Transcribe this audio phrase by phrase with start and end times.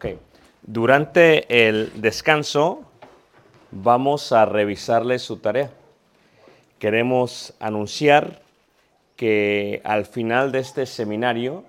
[0.00, 0.18] Ok.
[0.62, 2.84] Durante el descanso
[3.70, 5.70] vamos a revisarle su tarea.
[6.78, 8.40] Queremos anunciar
[9.16, 11.64] que al final de este seminario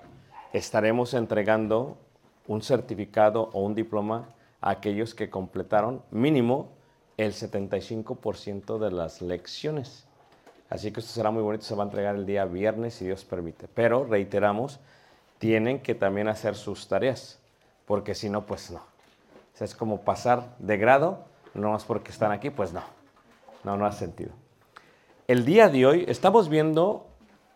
[0.53, 1.97] estaremos entregando
[2.47, 4.29] un certificado o un diploma
[4.61, 6.69] a aquellos que completaron mínimo
[7.17, 10.07] el 75% de las lecciones.
[10.69, 13.25] Así que esto será muy bonito, se va a entregar el día viernes si Dios
[13.25, 13.67] permite.
[13.67, 14.79] Pero reiteramos,
[15.37, 17.40] tienen que también hacer sus tareas,
[17.91, 18.77] porque si no, pues no.
[18.77, 22.79] O sea, es como pasar de grado, no más porque están aquí, pues no.
[23.65, 24.31] No, no ha sentido.
[25.27, 27.05] El día de hoy estamos viendo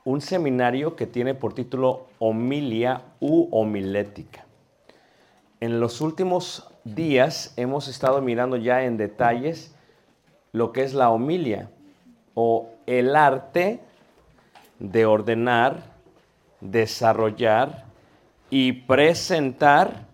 [0.04, 4.44] un seminario que tiene por título Homilia u Homilética.
[5.62, 9.74] En los últimos días hemos estado mirando ya en detalles
[10.52, 11.72] lo que es la homilia
[12.34, 13.80] o el arte
[14.80, 15.94] de ordenar,
[16.60, 17.86] desarrollar
[18.50, 20.14] y presentar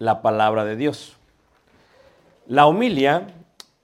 [0.00, 1.18] la palabra de Dios.
[2.46, 3.28] La homilia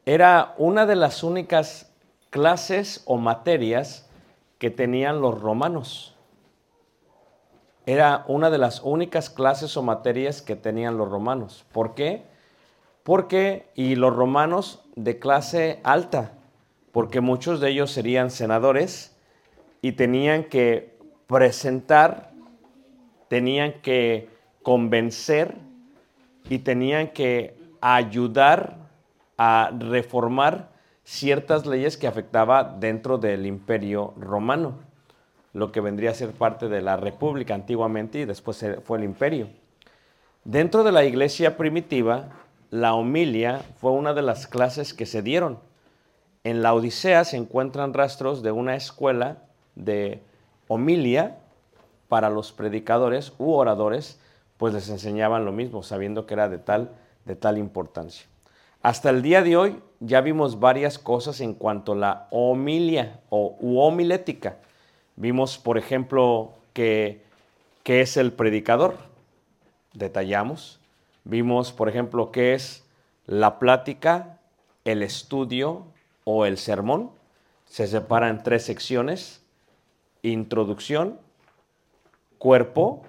[0.07, 1.93] era una de las únicas
[2.31, 4.09] clases o materias
[4.59, 6.17] que tenían los romanos.
[7.85, 11.67] Era una de las únicas clases o materias que tenían los romanos.
[11.71, 12.25] ¿Por qué?
[13.03, 16.33] Porque, y los romanos de clase alta,
[16.93, 19.15] porque muchos de ellos serían senadores
[19.83, 22.33] y tenían que presentar,
[23.29, 24.31] tenían que
[24.63, 25.66] convencer
[26.49, 28.77] y tenían que ayudar
[29.39, 30.71] a reformar
[31.05, 34.75] ciertas leyes que afectaba dentro del imperio romano,
[35.53, 39.49] lo que vendría a ser parte de la república antiguamente y después fue el imperio.
[40.45, 42.29] Dentro de la iglesia primitiva,
[42.71, 45.59] la homilia fue una de las clases que se dieron.
[46.45, 49.39] En la Odisea se encuentran rastros de una escuela
[49.75, 50.23] de
[50.69, 51.39] homilia
[52.09, 54.21] para los predicadores u oradores
[54.57, 56.91] pues les enseñaban lo mismo, sabiendo que era de tal,
[57.25, 58.27] de tal importancia.
[58.83, 63.57] Hasta el día de hoy ya vimos varias cosas en cuanto a la homilia o
[63.61, 64.59] u homilética.
[65.17, 67.25] Vimos, por ejemplo, que,
[67.83, 68.97] qué es el predicador.
[69.93, 70.79] Detallamos.
[71.25, 72.85] Vimos, por ejemplo, qué es
[73.27, 74.39] la plática,
[74.85, 75.87] el estudio
[76.25, 77.11] o el sermón.
[77.65, 79.43] Se separa en tres secciones.
[80.23, 81.19] Introducción,
[82.39, 83.03] cuerpo,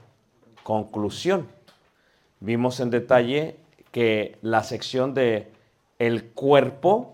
[0.68, 1.48] conclusión.
[2.42, 3.56] Vimos en detalle
[3.94, 5.50] que la sección de
[5.98, 7.14] el cuerpo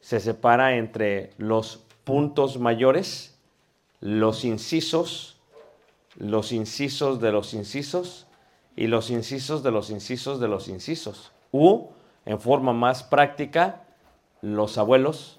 [0.00, 3.38] se separa entre los puntos mayores,
[4.00, 5.38] los incisos,
[6.16, 8.26] los incisos de los incisos
[8.74, 11.30] y los incisos de los incisos de los incisos.
[11.52, 11.90] U,
[12.26, 13.84] en forma más práctica,
[14.42, 15.38] los abuelos,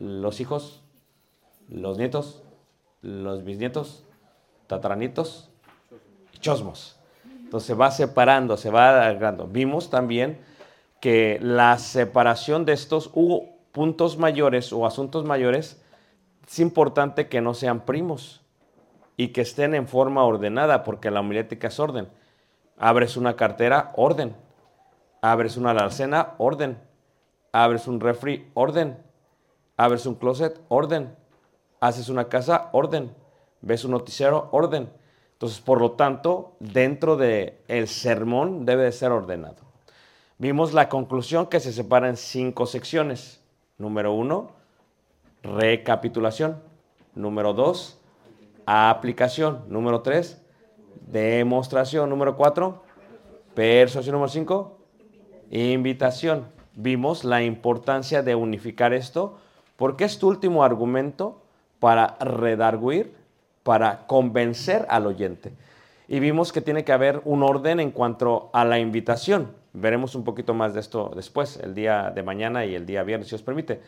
[0.00, 0.82] los hijos,
[1.68, 2.42] los nietos,
[3.02, 4.04] los bisnietos,
[4.66, 5.51] tataranitos y
[6.42, 6.98] chosmos.
[7.24, 9.46] Entonces se va separando, se va alargando.
[9.46, 10.38] Vimos también
[11.00, 13.10] que la separación de estos
[13.72, 15.82] puntos mayores o asuntos mayores
[16.46, 18.42] es importante que no sean primos
[19.16, 22.08] y que estén en forma ordenada, porque la homilética es orden.
[22.78, 24.34] Abres una cartera, orden.
[25.20, 26.78] Abres una alacena, orden.
[27.52, 28.98] Abres un refri, orden.
[29.76, 31.14] Abres un closet, orden.
[31.80, 33.14] Haces una casa, orden.
[33.60, 34.90] Ves un noticiero, orden.
[35.42, 39.56] Entonces, por lo tanto, dentro del el sermón debe de ser ordenado.
[40.38, 43.42] Vimos la conclusión que se separa en cinco secciones.
[43.76, 44.52] Número uno,
[45.42, 46.62] recapitulación.
[47.16, 47.98] Número dos,
[48.66, 49.64] aplicación.
[49.66, 50.40] Número tres,
[51.08, 52.08] demostración.
[52.08, 52.84] Número cuatro,
[53.56, 54.12] persuasión.
[54.12, 54.78] Número cinco,
[55.50, 56.46] invitación.
[56.76, 59.38] Vimos la importancia de unificar esto
[59.74, 61.42] porque es tu último argumento
[61.80, 63.21] para redarguir,
[63.62, 65.52] para convencer al oyente.
[66.08, 69.52] Y vimos que tiene que haber un orden en cuanto a la invitación.
[69.72, 73.28] Veremos un poquito más de esto después, el día de mañana y el día viernes,
[73.28, 73.80] si os permite.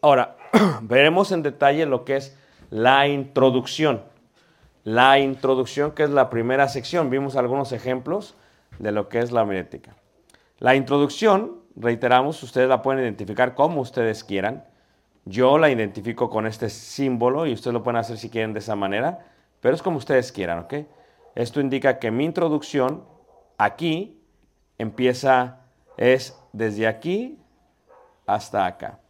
[0.00, 0.36] Ahora,
[0.82, 2.36] veremos en detalle lo que es
[2.70, 4.02] la introducción.
[4.84, 7.10] La introducción, que es la primera sección.
[7.10, 8.34] Vimos algunos ejemplos
[8.78, 9.94] de lo que es la homilética.
[10.58, 14.64] La introducción, reiteramos, ustedes la pueden identificar como ustedes quieran.
[15.28, 18.76] Yo la identifico con este símbolo y ustedes lo pueden hacer si quieren de esa
[18.76, 19.26] manera,
[19.60, 20.74] pero es como ustedes quieran, ¿ok?
[21.34, 23.02] Esto indica que mi introducción
[23.58, 24.22] aquí
[24.78, 25.62] empieza,
[25.96, 27.40] es desde aquí
[28.24, 29.00] hasta acá.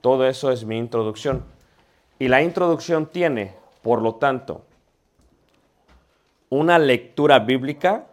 [0.00, 1.44] Todo eso es mi introducción.
[2.18, 4.64] Y la introducción tiene, por lo tanto,
[6.48, 8.06] una lectura bíblica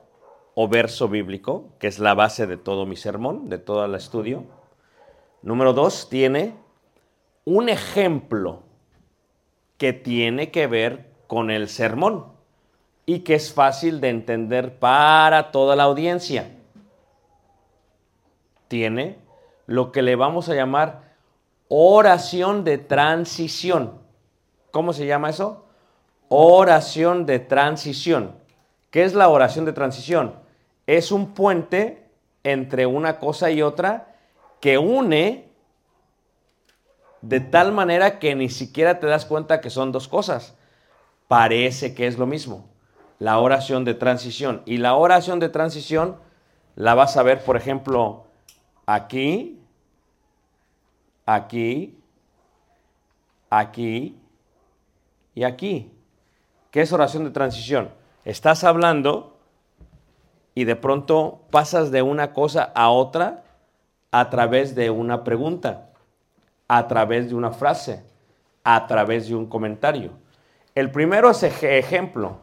[0.56, 4.44] o verso bíblico, que es la base de todo mi sermón, de todo el estudio.
[5.42, 6.54] Número dos, tiene
[7.50, 8.62] un ejemplo
[9.80, 12.28] que tiene que ver con el sermón
[13.08, 16.52] y que es fácil de entender para toda la audiencia
[18.68, 19.18] tiene
[19.66, 21.16] lo que le vamos a llamar
[21.70, 23.94] oración de transición.
[24.70, 25.66] ¿Cómo se llama eso?
[26.28, 28.36] Oración de transición.
[28.92, 30.36] ¿Qué es la oración de transición?
[30.86, 32.06] Es un puente
[32.44, 34.16] entre una cosa y otra
[34.60, 35.49] que une
[37.22, 40.56] de tal manera que ni siquiera te das cuenta que son dos cosas.
[41.28, 42.68] Parece que es lo mismo.
[43.20, 44.62] La oración de transición.
[44.66, 46.18] Y la oración de transición
[46.76, 48.26] la vas a ver, por ejemplo,
[48.86, 49.60] aquí,
[51.26, 52.00] aquí,
[53.50, 54.18] aquí
[55.36, 55.92] y aquí.
[56.72, 57.90] ¿Qué es oración de transición?
[58.26, 59.38] Estás hablando
[60.56, 63.44] y de pronto pasas de una cosa a otra
[64.12, 65.89] a través de una pregunta,
[66.70, 68.04] a través de una frase,
[68.64, 70.12] a través de un comentario.
[70.76, 72.38] El primero es ejemplo,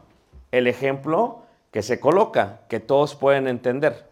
[0.51, 4.05] el ejemplo que se coloca, que todos pueden entender.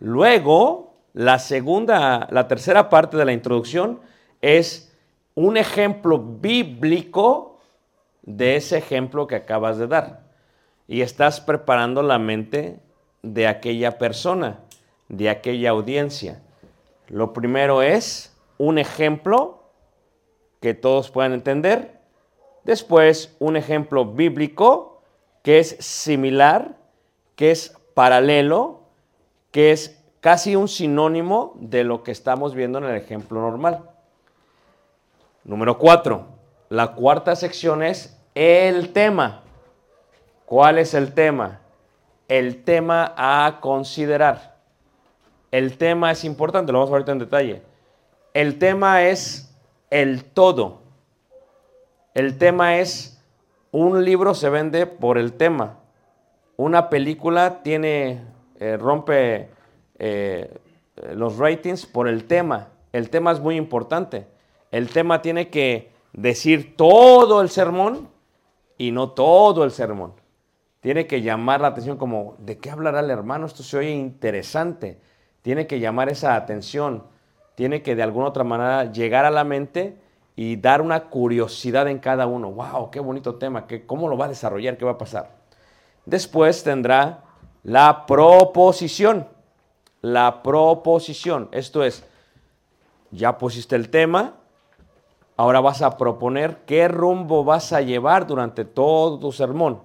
[0.00, 4.00] Luego la segunda, la tercera parte de la introducción
[4.40, 4.92] es
[5.34, 7.60] un ejemplo bíblico
[8.22, 10.22] de ese ejemplo que acabas de dar.
[10.88, 12.80] Y estás preparando la mente
[13.22, 14.58] de aquella persona,
[15.08, 16.42] de aquella audiencia.
[17.08, 19.62] Lo primero es un ejemplo
[20.60, 22.00] que todos puedan entender.
[22.64, 25.00] Después, un ejemplo bíblico
[25.42, 26.76] que es similar,
[27.36, 28.80] que es paralelo,
[29.50, 33.88] que es casi un sinónimo de lo que estamos viendo en el ejemplo normal.
[35.44, 36.26] Número cuatro,
[36.68, 39.42] la cuarta sección es el tema.
[40.44, 41.60] ¿Cuál es el tema?
[42.26, 44.56] El tema a considerar.
[45.50, 47.62] El tema es importante, lo vamos a ver en detalle.
[48.38, 49.52] El tema es
[49.90, 50.82] el todo.
[52.14, 53.20] El tema es,
[53.72, 55.80] un libro se vende por el tema.
[56.56, 58.22] una película tiene,
[58.60, 59.50] eh, rompe
[59.98, 60.56] eh,
[61.14, 62.68] los ratings por el tema.
[62.92, 64.28] El tema es muy importante.
[64.70, 68.08] El tema tiene que decir todo el sermón
[68.76, 70.12] y no todo el sermón.
[70.78, 73.46] Tiene que llamar la atención como, ¿de qué hablará el hermano?
[73.46, 75.00] Esto se oye interesante.
[75.42, 77.17] Tiene que llamar esa atención.
[77.58, 79.96] Tiene que de alguna otra manera llegar a la mente
[80.36, 82.52] y dar una curiosidad en cada uno.
[82.52, 82.92] ¡Wow!
[82.92, 83.66] ¡Qué bonito tema!
[83.66, 84.76] ¿Qué, ¿Cómo lo va a desarrollar?
[84.76, 85.30] ¿Qué va a pasar?
[86.06, 87.24] Después tendrá
[87.64, 89.26] la proposición.
[90.02, 91.48] La proposición.
[91.50, 92.06] Esto es,
[93.10, 94.34] ya pusiste el tema,
[95.36, 99.80] ahora vas a proponer qué rumbo vas a llevar durante todo tu sermón.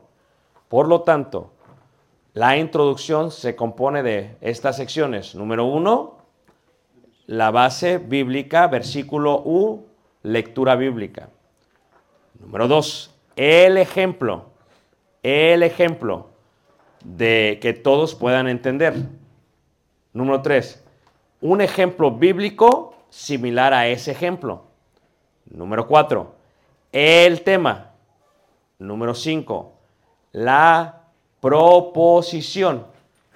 [0.69, 1.49] Por lo tanto,
[2.33, 5.33] la introducción se compone de estas secciones.
[5.33, 6.21] Número uno,
[7.25, 9.85] la base bíblica, versículo U,
[10.23, 11.29] lectura bíblica.
[12.39, 14.45] Número dos, el ejemplo,
[15.21, 16.29] el ejemplo
[17.03, 18.95] de que todos puedan entender.
[20.13, 20.83] Número tres,
[21.41, 24.63] un ejemplo bíblico similar a ese ejemplo.
[25.45, 26.35] Número cuatro,
[26.91, 27.91] el tema.
[28.79, 29.73] Número cinco,
[30.31, 31.03] la
[31.39, 32.85] proposición.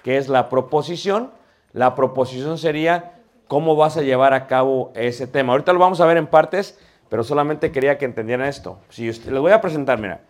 [0.02, 1.30] ¿Qué es la proposición?
[1.72, 3.17] La proposición sería
[3.48, 5.52] cómo vas a llevar a cabo ese tema.
[5.52, 6.78] Ahorita lo vamos a ver en partes,
[7.08, 8.78] pero solamente quería que entendieran esto.
[8.90, 10.20] Si les voy a presentar, mira,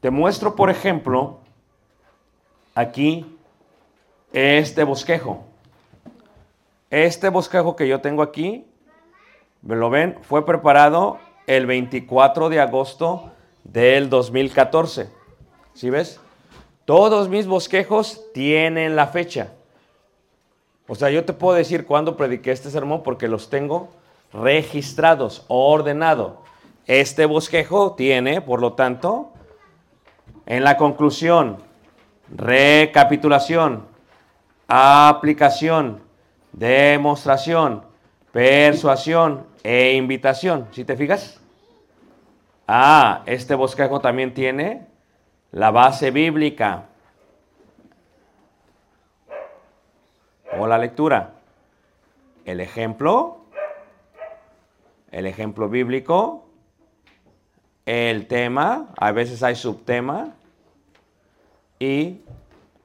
[0.00, 1.40] te muestro, por ejemplo,
[2.74, 3.36] aquí
[4.32, 5.44] este bosquejo.
[6.90, 8.66] Este bosquejo que yo tengo aquí,
[9.62, 10.18] ¿me lo ven?
[10.22, 13.32] Fue preparado el 24 de agosto
[13.64, 15.08] del 2014.
[15.74, 16.20] ¿Sí ves?
[16.84, 19.52] Todos mis bosquejos tienen la fecha.
[20.88, 23.90] O sea, yo te puedo decir cuándo prediqué este sermón porque los tengo
[24.32, 26.42] registrados, ordenado.
[26.86, 29.32] Este bosquejo tiene, por lo tanto,
[30.46, 31.58] en la conclusión,
[32.34, 33.86] recapitulación,
[34.66, 36.00] aplicación,
[36.52, 37.84] demostración,
[38.32, 40.66] persuasión e invitación.
[40.72, 41.40] ¿Sí te fijas?
[42.66, 44.86] Ah, este bosquejo también tiene
[45.52, 46.86] la base bíblica
[50.58, 51.34] o la lectura.
[52.44, 53.38] El ejemplo,
[55.10, 56.46] el ejemplo bíblico,
[57.86, 60.34] el tema, a veces hay subtema,
[61.78, 62.20] y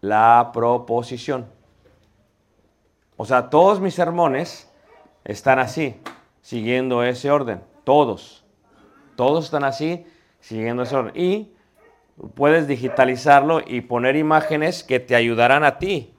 [0.02, 1.46] la proposición.
[3.16, 4.72] O sea, todos mis sermones
[5.24, 6.00] están así,
[6.42, 7.62] siguiendo ese orden.
[7.84, 8.44] Todos.
[9.16, 10.06] Todos están así,
[10.40, 11.16] siguiendo ese orden.
[11.16, 11.52] Y
[12.36, 16.17] puedes digitalizarlo y poner imágenes que te ayudarán a ti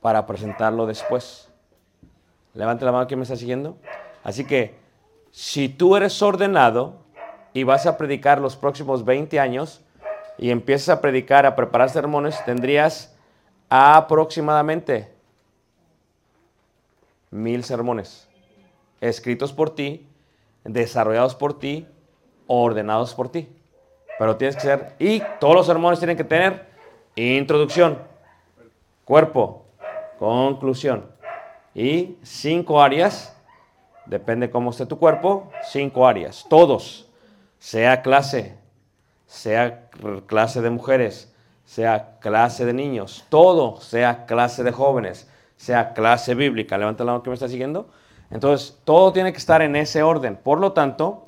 [0.00, 1.48] para presentarlo después.
[2.54, 3.76] Levante la mano que me está siguiendo.
[4.24, 4.76] Así que
[5.30, 6.96] si tú eres ordenado
[7.52, 9.82] y vas a predicar los próximos 20 años
[10.38, 13.16] y empiezas a predicar, a preparar sermones, tendrías
[13.68, 15.12] aproximadamente
[17.30, 18.28] mil sermones
[19.00, 20.06] escritos por ti,
[20.64, 21.86] desarrollados por ti,
[22.46, 23.48] ordenados por ti.
[24.18, 26.66] Pero tienes que ser, y todos los sermones tienen que tener
[27.14, 27.98] introducción,
[29.04, 29.64] cuerpo,
[30.18, 31.06] conclusión.
[31.74, 33.36] Y cinco áreas,
[34.06, 37.08] depende cómo esté tu cuerpo, cinco áreas, todos,
[37.58, 38.56] sea clase,
[39.26, 39.88] sea
[40.26, 41.32] clase de mujeres,
[41.64, 46.78] sea clase de niños, todo, sea clase de jóvenes, sea clase bíblica.
[46.78, 47.90] Levanta la mano que me está siguiendo.
[48.30, 50.36] Entonces, todo tiene que estar en ese orden.
[50.36, 51.26] Por lo tanto,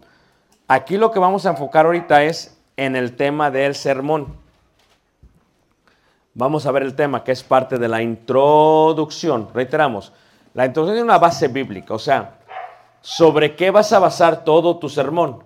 [0.67, 4.40] aquí lo que vamos a enfocar ahorita es en el tema del sermón.
[6.35, 9.49] Vamos a ver el tema que es parte de la introducción.
[9.53, 10.13] Reiteramos,
[10.55, 12.39] la introducción es una base bíblica, o sea,
[13.01, 15.43] ¿sobre qué vas a basar todo tu sermón?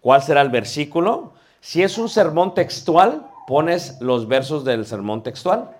[0.00, 1.32] ¿Cuál será el versículo?
[1.60, 5.70] Si es un sermón textual, pones los versos del sermón textual.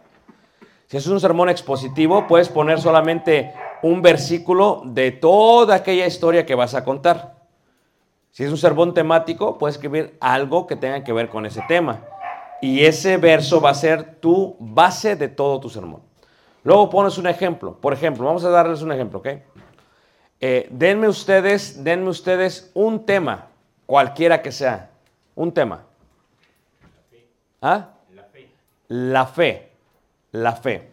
[0.89, 6.57] Si es un sermón expositivo, puedes poner solamente un versículo de toda aquella historia que
[6.57, 7.37] vas a contar.
[8.33, 12.01] Si es un sermón temático, puedes escribir algo que tenga que ver con ese tema.
[12.61, 16.03] Y ese verso va a ser tu base de todo tu sermón.
[16.63, 17.75] Luego pones un ejemplo.
[17.75, 19.29] Por ejemplo, vamos a darles un ejemplo, ¿ok?
[20.41, 23.49] Eh, denme ustedes, denme ustedes un tema,
[23.87, 24.91] cualquiera que sea,
[25.35, 25.85] un tema.
[27.61, 27.91] ¿Ah?
[28.15, 28.49] La fe.
[28.89, 29.71] La fe.
[30.33, 30.91] La fe.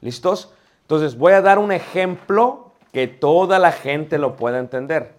[0.00, 0.52] ¿Listos?
[0.82, 5.14] Entonces voy a dar un ejemplo que toda la gente lo pueda entender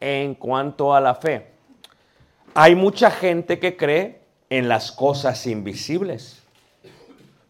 [0.00, 1.46] en cuanto a la fe.
[2.54, 6.42] Hay mucha gente que cree en las cosas invisibles.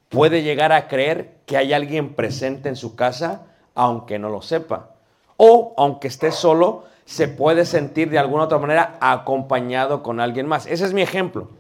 [0.08, 4.90] Puede llegar a creer que hay alguien presente en su casa aunque no lo sepa.
[5.36, 10.66] O aunque esté solo, se puede sentir de alguna otra manera acompañado con alguien más.
[10.66, 11.50] Ese es mi ejemplo.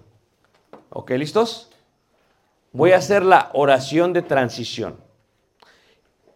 [0.90, 1.68] ¿Ok, listos?
[2.72, 4.96] voy a hacer la oración de transición.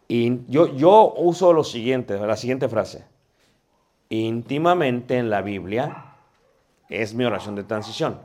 [0.09, 3.05] Y yo, yo uso lo siguiente, la siguiente frase.
[4.09, 6.17] Íntimamente en la Biblia
[6.89, 8.19] es mi oración de transición.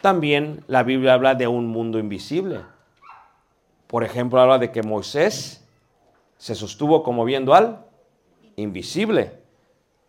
[0.00, 2.60] También la Biblia habla de un mundo invisible.
[3.86, 5.66] Por ejemplo, habla de que Moisés
[6.36, 7.84] se sostuvo como viendo al
[8.56, 9.32] invisible.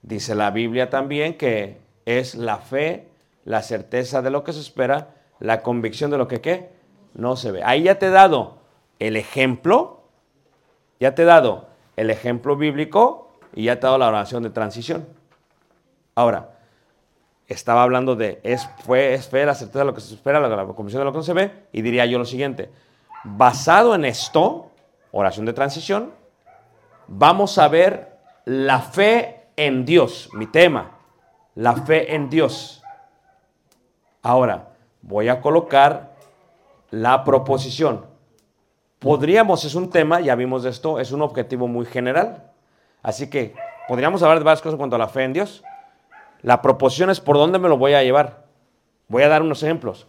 [0.01, 3.09] Dice la Biblia también que es la fe,
[3.45, 6.69] la certeza de lo que se espera, la convicción de lo que
[7.13, 7.63] no se ve.
[7.63, 8.59] Ahí ya te he dado
[8.99, 10.03] el ejemplo,
[10.99, 14.51] ya te he dado el ejemplo bíblico y ya te he dado la oración de
[14.51, 15.07] transición.
[16.15, 16.58] Ahora,
[17.49, 20.47] estaba hablando de es, fue, es fe, la certeza de lo que se espera, la,
[20.47, 22.69] la convicción de lo que no se ve, y diría yo lo siguiente,
[23.23, 24.71] basado en esto,
[25.11, 26.11] oración de transición,
[27.07, 30.91] vamos a ver la fe en Dios, mi tema,
[31.55, 32.81] la fe en Dios.
[34.21, 34.69] Ahora,
[35.01, 36.15] voy a colocar
[36.91, 38.05] la proposición.
[38.99, 42.51] Podríamos, es un tema, ya vimos de esto, es un objetivo muy general.
[43.01, 43.55] Así que
[43.87, 45.63] podríamos hablar de varias cosas en cuanto a la fe en Dios.
[46.41, 48.45] La proposición es por dónde me lo voy a llevar.
[49.07, 50.07] Voy a dar unos ejemplos.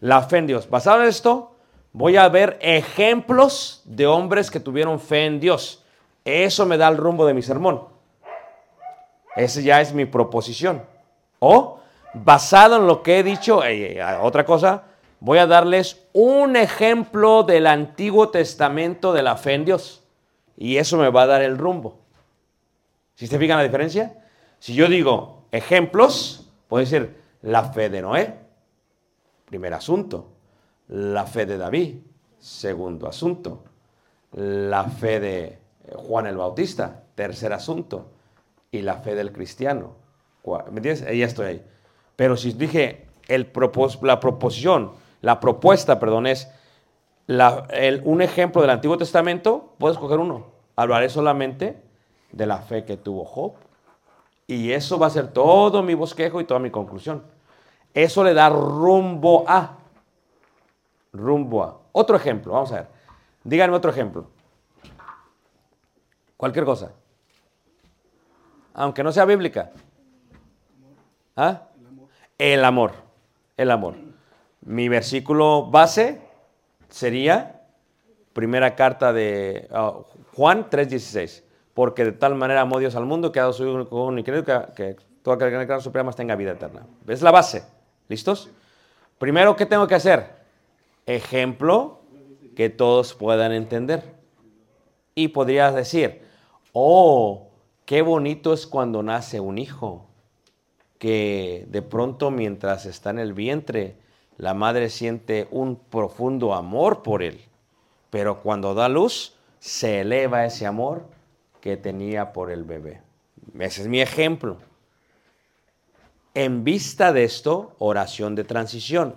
[0.00, 0.68] La fe en Dios.
[0.68, 1.56] Basado en esto,
[1.92, 5.84] voy a ver ejemplos de hombres que tuvieron fe en Dios.
[6.24, 7.82] Eso me da el rumbo de mi sermón.
[9.34, 10.84] Esa ya es mi proposición.
[11.38, 11.80] O,
[12.14, 14.84] basado en lo que he dicho, eh, eh, otra cosa,
[15.20, 20.02] voy a darles un ejemplo del Antiguo Testamento de la fe en Dios.
[20.56, 21.98] Y eso me va a dar el rumbo.
[23.14, 24.14] ¿Si se fijan la diferencia?
[24.58, 28.38] Si yo digo ejemplos, puedo decir la fe de Noé,
[29.46, 30.32] primer asunto.
[30.88, 31.96] La fe de David,
[32.38, 33.64] segundo asunto.
[34.32, 35.58] La fe de
[35.94, 38.12] Juan el Bautista, tercer asunto.
[38.70, 39.94] Y la fe del cristiano.
[40.44, 41.02] ¿Me entiendes?
[41.02, 41.66] Ahí estoy ahí.
[42.14, 44.92] Pero si dije el propos la proposición,
[45.22, 46.48] la propuesta, perdón, es
[48.04, 50.46] un ejemplo del Antiguo Testamento, puedes coger uno.
[50.76, 51.82] Hablaré solamente
[52.30, 53.54] de la fe que tuvo Job.
[54.46, 57.22] Y eso va a ser todo mi bosquejo y toda mi conclusión.
[57.92, 59.78] Eso le da rumbo a.
[61.12, 61.80] Rumbo a.
[61.92, 62.88] Otro ejemplo, vamos a ver.
[63.42, 64.26] Díganme otro ejemplo.
[66.36, 66.92] Cualquier cosa.
[68.74, 69.72] Aunque no sea bíblica.
[71.34, 71.62] ¿Ah?
[72.38, 72.92] El amor.
[73.56, 73.94] El amor.
[74.60, 76.20] Mi versículo base
[76.88, 77.62] sería
[78.32, 80.02] primera carta de uh,
[80.34, 81.45] Juan 3:16.
[81.76, 84.96] Porque de tal manera amó Dios al mundo que ha dado su único que, que,
[85.20, 86.86] todo aquel que supera más tenga vida eterna.
[87.06, 87.64] Es la base.
[88.08, 88.48] ¿Listos?
[89.18, 90.36] Primero, ¿qué tengo que hacer?
[91.04, 92.00] Ejemplo
[92.54, 94.14] que todos puedan entender.
[95.14, 96.22] Y podrías decir,
[96.72, 97.48] oh,
[97.84, 100.06] qué bonito es cuando nace un hijo,
[100.98, 103.98] que de pronto mientras está en el vientre,
[104.38, 107.38] la madre siente un profundo amor por él,
[108.08, 111.14] pero cuando da luz, se eleva ese amor
[111.66, 113.02] que tenía por el bebé.
[113.58, 114.58] Ese es mi ejemplo.
[116.32, 119.16] En vista de esto, oración de transición.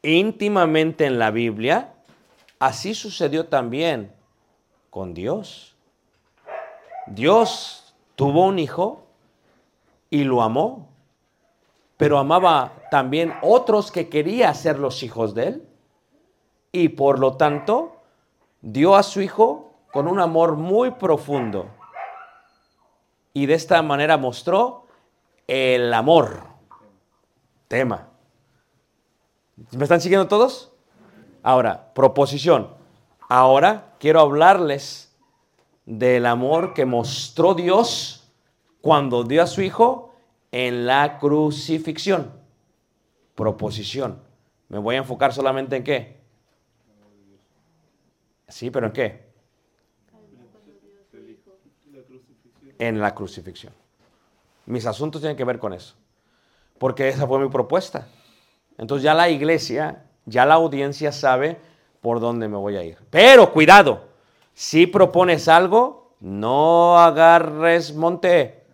[0.00, 1.92] Íntimamente en la Biblia,
[2.58, 4.10] así sucedió también
[4.88, 5.76] con Dios.
[7.08, 9.04] Dios tuvo un hijo
[10.08, 10.88] y lo amó,
[11.98, 15.68] pero amaba también otros que quería ser los hijos de él.
[16.72, 17.96] Y por lo tanto,
[18.62, 19.65] dio a su hijo
[19.96, 21.70] con un amor muy profundo.
[23.32, 24.88] Y de esta manera mostró
[25.46, 26.42] el amor.
[27.66, 28.10] Tema.
[29.70, 30.74] ¿Me están siguiendo todos?
[31.42, 32.74] Ahora, proposición.
[33.30, 35.16] Ahora quiero hablarles
[35.86, 38.30] del amor que mostró Dios
[38.82, 40.14] cuando dio a su Hijo
[40.52, 42.38] en la crucifixión.
[43.34, 44.22] Proposición.
[44.68, 46.20] Me voy a enfocar solamente en qué.
[48.46, 49.25] Sí, pero ¿en qué?
[52.78, 53.72] En la crucifixión.
[54.66, 55.94] Mis asuntos tienen que ver con eso.
[56.78, 58.06] Porque esa fue mi propuesta.
[58.78, 61.58] Entonces ya la iglesia, ya la audiencia sabe
[62.00, 62.98] por dónde me voy a ir.
[63.10, 64.08] Pero cuidado,
[64.52, 68.64] si propones algo, no agarres monte.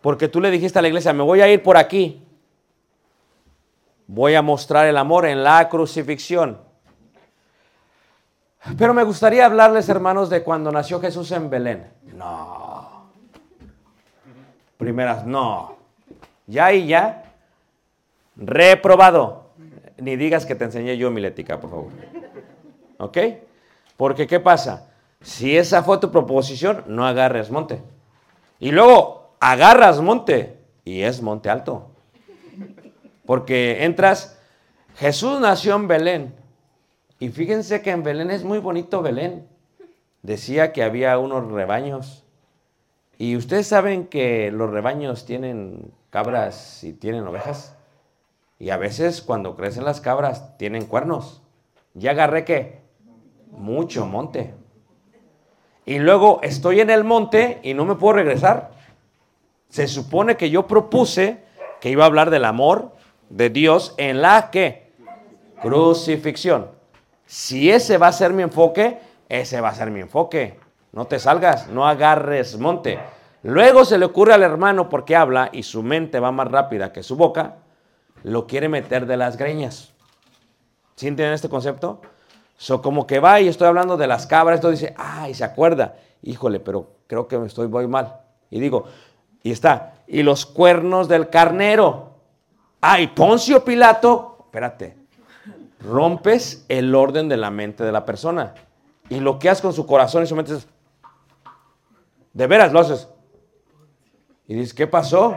[0.00, 2.22] Porque tú le dijiste a la iglesia, me voy a ir por aquí.
[4.06, 6.65] Voy a mostrar el amor en la crucifixión.
[8.76, 11.90] Pero me gustaría hablarles, hermanos, de cuando nació Jesús en Belén.
[12.14, 13.06] No.
[14.76, 15.76] Primeras, no.
[16.46, 17.32] Ya y ya.
[18.36, 19.50] Reprobado.
[19.98, 21.92] Ni digas que te enseñé yo milética, por favor.
[22.98, 23.18] ¿Ok?
[23.96, 24.90] Porque ¿qué pasa?
[25.22, 27.82] Si esa fue tu proposición, no agarres monte.
[28.58, 31.90] Y luego agarras monte y es monte alto.
[33.24, 34.38] Porque entras,
[34.96, 36.34] Jesús nació en Belén.
[37.18, 39.46] Y fíjense que en Belén es muy bonito Belén.
[40.22, 42.24] Decía que había unos rebaños.
[43.18, 47.74] Y ustedes saben que los rebaños tienen cabras y tienen ovejas.
[48.58, 51.42] Y a veces cuando crecen las cabras tienen cuernos.
[51.94, 52.80] Ya agarré qué?
[53.50, 54.54] Mucho monte.
[55.86, 58.72] Y luego estoy en el monte y no me puedo regresar.
[59.70, 61.38] Se supone que yo propuse
[61.80, 62.92] que iba a hablar del amor
[63.30, 64.92] de Dios en la que
[65.62, 66.75] crucifixión.
[67.26, 70.58] Si ese va a ser mi enfoque, ese va a ser mi enfoque.
[70.92, 72.98] No te salgas, no agarres monte.
[73.42, 77.02] Luego se le ocurre al hermano porque habla y su mente va más rápida que
[77.02, 77.56] su boca,
[78.22, 79.92] lo quiere meter de las greñas.
[80.96, 82.00] ¿Sí entienden este concepto?
[82.56, 85.96] So, como que va y estoy hablando de las cabras, esto dice, ay, se acuerda.
[86.22, 88.20] Híjole, pero creo que me estoy voy mal.
[88.50, 88.86] Y digo,
[89.42, 92.14] y está, y los cuernos del carnero.
[92.80, 94.96] Ay, Poncio Pilato, espérate,
[95.86, 98.54] rompes el orden de la mente de la persona.
[99.08, 100.68] Y lo que haces con su corazón y su mente es,
[102.32, 103.08] de veras lo haces.
[104.46, 105.36] Y dices, ¿qué pasó?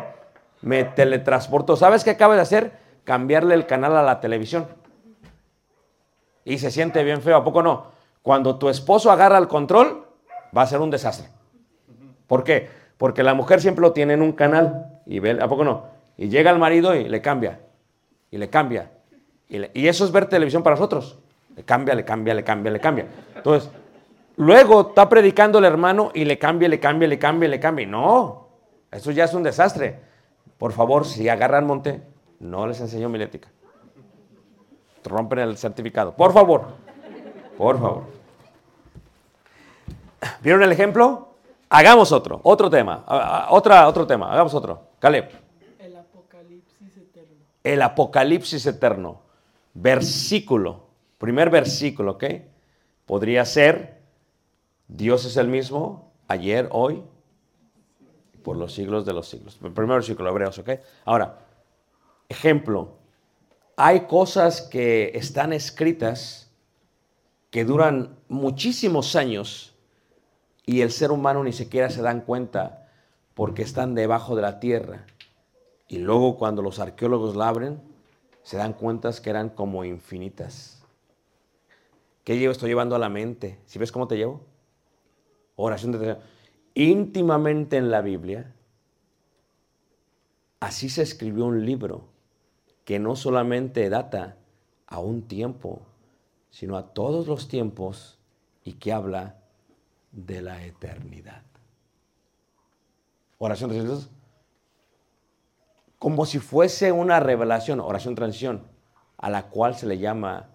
[0.61, 1.75] Me teletransporto.
[1.75, 2.79] ¿Sabes qué acabas de hacer?
[3.03, 4.67] Cambiarle el canal a la televisión.
[6.45, 7.87] Y se siente bien feo, ¿a poco no?
[8.21, 10.05] Cuando tu esposo agarra el control,
[10.55, 11.29] va a ser un desastre.
[12.27, 12.69] ¿Por qué?
[12.97, 14.99] Porque la mujer siempre lo tiene en un canal.
[15.05, 15.85] Y ve, ¿A poco no?
[16.17, 17.61] Y llega el marido y le cambia.
[18.29, 18.91] Y le cambia.
[19.49, 21.17] Y, eso es ver televisión para nosotros.
[21.55, 23.07] Le cambia, le cambia, le cambia, le cambia.
[23.35, 23.69] Entonces,
[24.37, 27.87] luego está predicando el hermano y le cambia, le cambia, le cambia, le cambia.
[27.87, 28.47] No,
[28.91, 29.99] eso ya es un desastre.
[30.57, 32.01] Por favor, si agarran monte,
[32.39, 33.49] no les enseño milética.
[35.03, 36.13] Rompen el certificado.
[36.13, 36.67] Por favor.
[37.57, 38.03] Por favor.
[40.41, 41.29] ¿Vieron el ejemplo?
[41.69, 44.81] Hagamos otro, otro tema, a- a- otra, otro tema, hagamos otro.
[44.99, 45.29] Caleb.
[45.79, 47.35] El apocalipsis eterno.
[47.63, 49.21] El Apocalipsis eterno.
[49.73, 50.87] Versículo.
[51.17, 52.25] Primer versículo, ¿ok?
[53.05, 54.01] Podría ser,
[54.87, 57.03] Dios es el mismo, ayer, hoy,
[58.43, 59.59] por los siglos de los siglos.
[59.63, 60.69] El primer versículo, Hebreos, ¿ok?
[61.05, 61.39] Ahora,
[62.27, 62.97] ejemplo.
[63.75, 66.51] Hay cosas que están escritas
[67.49, 69.73] que duran muchísimos años
[70.65, 72.89] y el ser humano ni siquiera se dan cuenta
[73.33, 75.05] porque están debajo de la tierra.
[75.87, 77.81] Y luego cuando los arqueólogos la abren,
[78.49, 80.81] se dan cuenta que eran como infinitas.
[82.23, 82.51] ¿Qué llevo?
[82.51, 83.59] Estoy llevando a la mente.
[83.67, 84.41] ¿Si ves cómo te llevo?
[85.55, 86.17] Oración de
[86.73, 88.51] Íntimamente en la Biblia,
[90.59, 92.05] así se escribió un libro
[92.85, 94.37] que no solamente data
[94.87, 95.83] a un tiempo,
[96.49, 98.17] sino a todos los tiempos
[98.63, 99.35] y que habla
[100.11, 101.43] de la eternidad.
[103.37, 104.09] Oración de Jesús
[105.99, 108.65] como si fuese una revelación, oración transición,
[109.17, 110.49] a la cual se le llama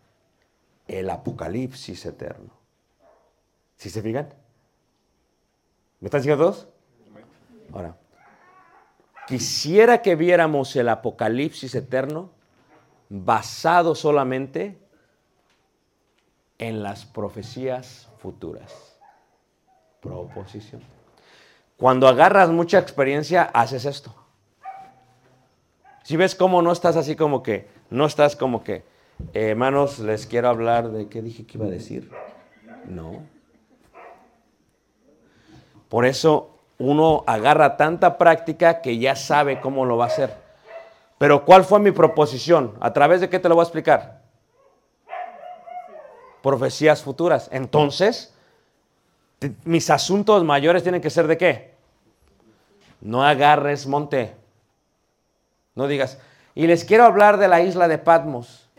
[0.89, 2.51] el apocalipsis eterno.
[3.77, 4.33] ¿Sí se fijan?
[6.01, 6.69] ¿Me están siguiendo todos?
[7.73, 7.97] Ahora,
[9.27, 12.31] quisiera que viéramos el apocalipsis eterno
[13.11, 14.79] basado solamente
[16.59, 18.99] en las profecías futuras.
[20.01, 20.83] Proposición.
[21.77, 24.24] Cuando agarras mucha experiencia, haces esto.
[26.05, 28.85] Si ves cómo no estás así como que, no estás como que,
[29.33, 32.11] eh, hermanos, les quiero hablar de qué dije que iba a decir.
[32.85, 33.23] No.
[35.89, 40.37] Por eso uno agarra tanta práctica que ya sabe cómo lo va a hacer.
[41.17, 42.75] Pero ¿cuál fue mi proposición?
[42.81, 44.21] ¿A través de qué te lo voy a explicar?
[46.43, 47.49] Profecías futuras.
[47.51, 48.35] Entonces,
[49.65, 51.75] mis asuntos mayores tienen que ser de qué?
[53.01, 54.44] No agarres monte.
[55.75, 56.19] No digas,
[56.55, 58.71] y les quiero hablar de la isla de Patmos.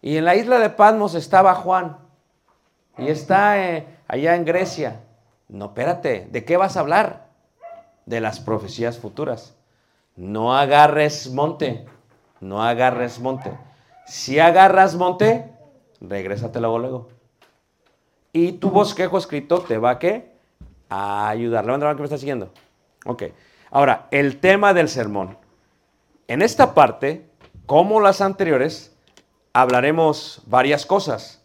[0.00, 1.98] Y en la isla de Patmos estaba Juan.
[2.96, 5.00] Y está eh, allá en Grecia.
[5.48, 7.28] No, espérate, ¿de qué vas a hablar?
[8.06, 9.56] De las profecías futuras.
[10.16, 11.86] No agarres monte.
[12.40, 13.52] No agarres monte.
[14.06, 15.50] Si agarras monte,
[16.00, 17.08] regrésate luego luego.
[18.32, 20.34] Y tu bosquejo escrito te va a qué?
[20.88, 21.64] A ayudar.
[21.64, 22.50] Levanta la mano que me está siguiendo.
[23.06, 23.24] Ok.
[23.70, 25.38] Ahora, el tema del sermón.
[26.26, 27.26] En esta parte,
[27.66, 28.96] como las anteriores,
[29.52, 31.42] hablaremos varias cosas.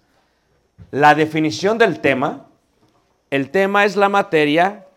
[0.91, 2.47] La definición del tema.
[3.29, 4.87] El tema es la materia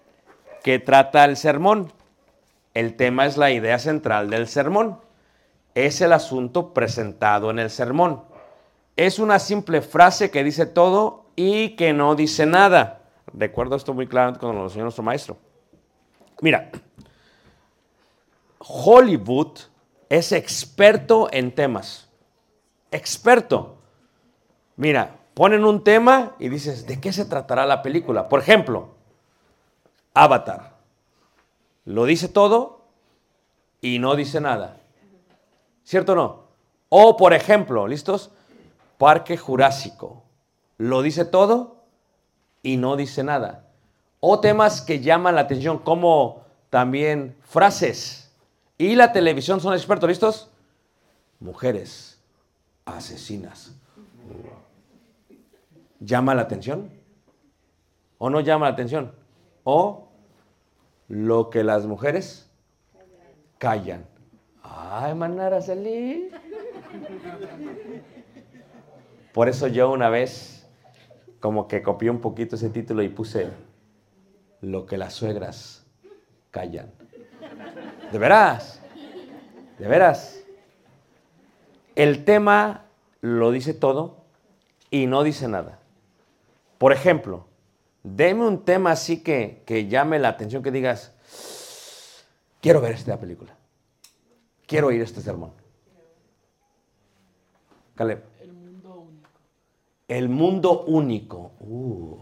[0.62, 1.92] que trata el sermón.
[2.74, 4.98] El tema es la idea central del sermón.
[5.74, 8.22] Es el asunto presentado en el sermón.
[8.96, 13.00] Es una simple frase que dice todo y que no dice nada.
[13.32, 15.36] Recuerdo esto muy claramente cuando lo enseñó nuestro maestro.
[16.40, 16.70] Mira,
[18.58, 19.58] Hollywood
[20.12, 22.06] es experto en temas.
[22.90, 23.78] Experto.
[24.76, 28.28] Mira, ponen un tema y dices, ¿de qué se tratará la película?
[28.28, 28.90] Por ejemplo,
[30.12, 30.76] Avatar.
[31.86, 32.82] Lo dice todo
[33.80, 34.80] y no dice nada.
[35.82, 36.42] ¿Cierto o no?
[36.90, 38.32] O, por ejemplo, ¿listos?
[38.98, 40.24] Parque Jurásico.
[40.76, 41.86] Lo dice todo
[42.62, 43.64] y no dice nada.
[44.20, 48.21] O temas que llaman la atención, como también frases.
[48.82, 50.50] Y la televisión son expertos, ¿listos?
[51.38, 52.20] Mujeres
[52.84, 53.76] asesinas.
[56.00, 56.90] ¿Llama la atención?
[58.18, 59.12] ¿O no llama la atención?
[59.62, 60.08] O
[61.06, 62.50] lo que las mujeres
[63.58, 64.04] callan.
[64.64, 66.32] Ay, manara salir.
[69.32, 70.66] Por eso yo una vez
[71.38, 73.48] como que copié un poquito ese título y puse
[74.60, 75.86] lo que las suegras
[76.50, 77.01] callan.
[78.12, 78.78] ¿De veras?
[79.78, 80.38] ¿De veras?
[81.96, 82.84] El tema
[83.22, 84.18] lo dice todo
[84.90, 85.78] y no dice nada.
[86.76, 87.46] Por ejemplo,
[88.02, 91.14] deme un tema así que, que llame la atención, que digas,
[92.60, 93.56] quiero ver esta película,
[94.66, 95.52] quiero oír este sermón.
[97.94, 98.22] Caleb.
[98.40, 99.30] El mundo único.
[100.06, 101.52] El mundo único.
[101.60, 102.18] Uh.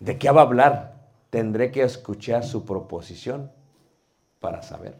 [0.00, 0.94] ¿De qué va a hablar?
[1.28, 3.50] Tendré que escuchar su proposición
[4.42, 4.98] para saber.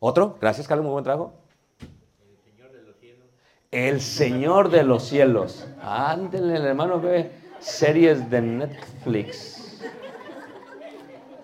[0.00, 0.36] ¿Otro?
[0.40, 1.32] Gracias, Carlos, muy buen trabajo.
[3.70, 5.66] El Señor de los cielos.
[5.80, 9.80] Ándele, el hermano ve series de Netflix.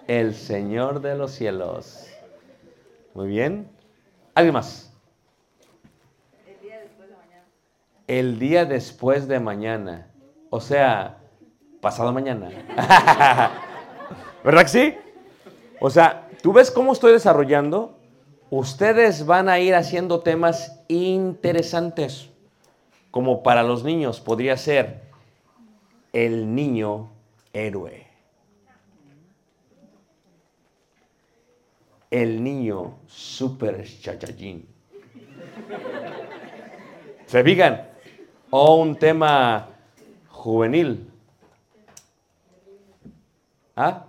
[0.06, 2.06] El Señor de los cielos.
[3.14, 3.70] Muy bien.
[4.34, 4.92] ¿Alguien más?
[8.06, 10.10] El día después de mañana.
[10.50, 11.18] O sea,
[11.80, 12.50] pasado mañana.
[14.44, 14.94] ¿Verdad que sí?
[15.80, 17.98] O sea, ¿tú ves cómo estoy desarrollando?
[18.50, 22.30] Ustedes van a ir haciendo temas interesantes.
[23.10, 25.02] Como para los niños podría ser
[26.12, 27.10] el niño
[27.52, 28.06] héroe.
[32.10, 34.66] El niño super chachallín.
[37.26, 37.86] ¿Se fijan?
[38.50, 39.68] O un tema
[40.28, 41.10] juvenil.
[43.76, 44.07] ¿Ah?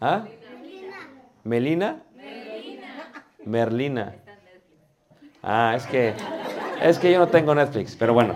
[0.00, 0.26] ¿Ah?
[1.44, 2.02] ¿Melina?
[3.44, 4.16] Merlina.
[5.42, 6.14] Ah, es que
[6.82, 8.34] es que yo no tengo Netflix, pero bueno.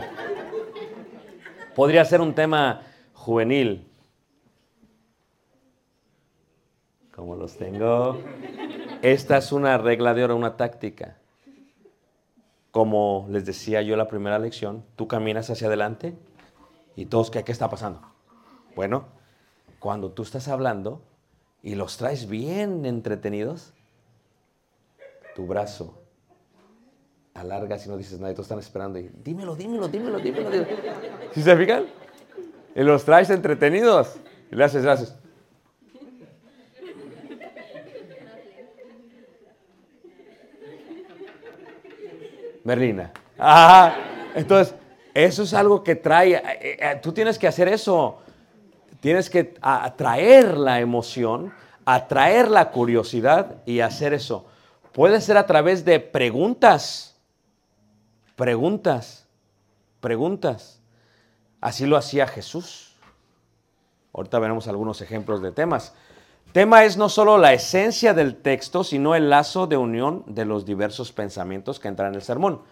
[1.74, 2.83] Podría ser un tema
[3.14, 3.90] juvenil.
[7.14, 8.20] Como los tengo.
[9.00, 11.16] Esta es una regla de oro, una táctica.
[12.70, 16.14] Como les decía yo en la primera lección, tú caminas hacia adelante
[16.96, 18.03] y todos, ¿qué, qué está pasando?
[18.74, 19.07] Bueno,
[19.79, 21.03] cuando tú estás hablando
[21.64, 23.72] y los traes bien entretenidos,
[25.35, 25.98] tu brazo
[27.33, 30.50] alargas y no dices nada y todos están esperando y dímelo, dímelo, dímelo, dímelo.
[30.50, 30.68] dímelo.
[31.33, 31.87] ¿Sí se fijan?
[32.77, 34.16] Y los traes entretenidos
[34.53, 35.14] y haces.
[42.62, 43.11] Merlina.
[44.35, 44.74] Entonces,
[45.14, 46.35] eso es algo que trae.
[46.35, 48.24] eh, eh, Tú tienes que hacer eso.
[49.05, 51.53] Tienes que atraer la emoción,
[51.85, 54.47] atraer la curiosidad y hacer eso.
[54.93, 57.14] Puede ser a través de preguntas.
[58.35, 59.27] Preguntas.
[60.01, 60.81] Preguntas.
[61.61, 62.97] Así lo hacía Jesús.
[64.14, 65.93] Ahorita veremos algunos ejemplos de temas.
[66.53, 70.64] Tema es no solo la esencia del texto, sino el lazo de unión de los
[70.64, 72.62] diversos pensamientos que entran en el sermón.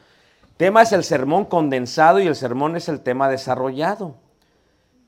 [0.56, 4.16] Tema es el sermón condensado y el sermón es el tema desarrollado.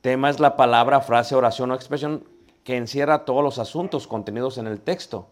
[0.05, 2.25] Tema es la palabra, frase, oración o expresión
[2.63, 5.29] que encierra todos los asuntos contenidos en el texto.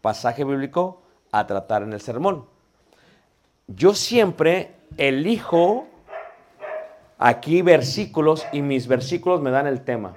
[0.00, 2.44] Pasaje bíblico a tratar en el sermón.
[3.68, 5.86] Yo siempre elijo
[7.16, 10.16] aquí versículos y mis versículos me dan el tema.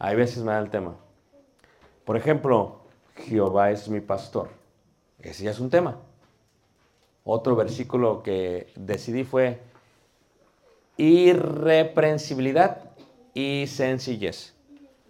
[0.00, 0.96] Hay veces me dan el tema.
[2.04, 2.80] Por ejemplo,
[3.14, 4.48] Jehová es mi pastor.
[5.20, 5.96] Ese ya es un tema.
[7.22, 9.60] Otro versículo que decidí fue
[10.96, 12.85] irreprensibilidad
[13.36, 14.54] y sencillez.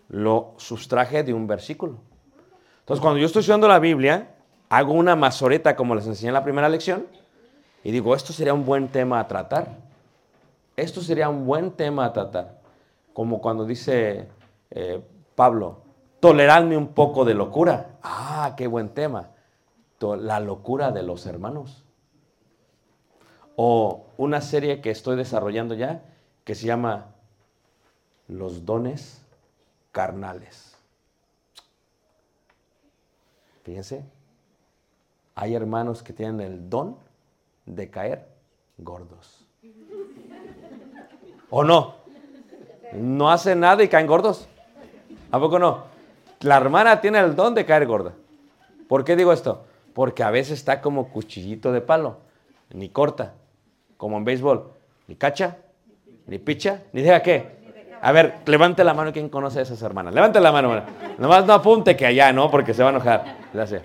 [0.08, 1.98] Lo sustraje de un versículo.
[2.80, 4.34] Entonces, cuando yo estoy estudiando la Biblia,
[4.68, 7.06] hago una mazoreta como les enseñé en la primera lección
[7.84, 9.76] y digo, esto sería un buen tema a tratar.
[10.76, 12.60] Esto sería un buen tema a tratar.
[13.12, 14.28] Como cuando dice
[14.72, 15.00] eh,
[15.36, 15.82] Pablo,
[16.18, 17.98] toleradme un poco de locura.
[18.02, 19.30] Ah, qué buen tema.
[20.00, 21.84] La locura de los hermanos.
[23.54, 26.02] O una serie que estoy desarrollando ya
[26.42, 27.15] que se llama
[28.28, 29.22] Los dones
[29.92, 30.76] carnales.
[33.62, 34.04] Fíjense,
[35.34, 36.96] hay hermanos que tienen el don
[37.66, 38.26] de caer
[38.78, 39.44] gordos.
[41.50, 41.96] ¿O no?
[42.92, 44.48] No hacen nada y caen gordos.
[45.30, 45.84] ¿A poco no?
[46.40, 48.14] La hermana tiene el don de caer gorda.
[48.88, 49.64] ¿Por qué digo esto?
[49.94, 52.18] Porque a veces está como cuchillito de palo,
[52.72, 53.34] ni corta,
[53.96, 54.70] como en béisbol,
[55.08, 55.58] ni cacha,
[56.26, 57.55] ni picha, ni deja qué.
[58.00, 60.14] A ver, levante la mano quien conoce a esas hermanas.
[60.14, 60.82] Levante la mano.
[61.18, 62.50] Nomás no apunte que allá, ¿no?
[62.50, 63.36] Porque se va a enojar.
[63.52, 63.82] Gracias.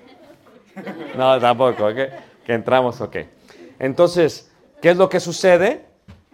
[1.17, 1.97] No, tampoco, ¿ok?
[2.45, 3.17] Que entramos, ok.
[3.80, 5.86] Entonces, ¿qué es lo que sucede?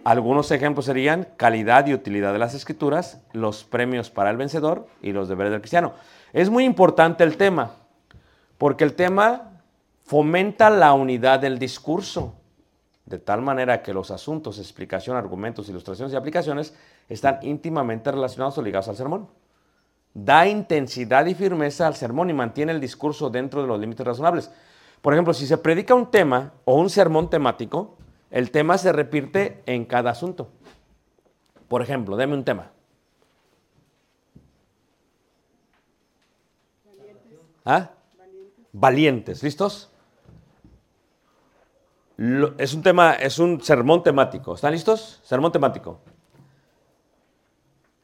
[0.04, 5.12] Algunos ejemplos serían calidad y utilidad de las escrituras, los premios para el vencedor y
[5.12, 5.92] los deberes del cristiano.
[6.32, 7.72] Es muy importante el tema,
[8.58, 9.50] porque el tema
[10.04, 12.34] fomenta la unidad del discurso,
[13.06, 16.74] de tal manera que los asuntos, explicación, argumentos, ilustraciones y aplicaciones
[17.08, 19.28] están íntimamente relacionados o ligados al sermón.
[20.14, 24.50] Da intensidad y firmeza al sermón y mantiene el discurso dentro de los límites razonables.
[25.00, 27.96] Por ejemplo, si se predica un tema o un sermón temático,
[28.30, 30.50] el tema se repite en cada asunto.
[31.68, 32.72] Por ejemplo, deme un tema.
[37.64, 37.90] ¿Ah?
[38.72, 39.90] Valientes, ¿listos?
[42.58, 44.54] Es un tema, es un sermón temático.
[44.54, 45.20] ¿Están listos?
[45.22, 46.00] Sermón temático.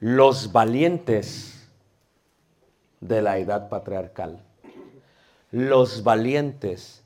[0.09, 1.67] Los valientes
[3.01, 4.45] de la edad patriarcal.
[5.51, 7.03] Los valientes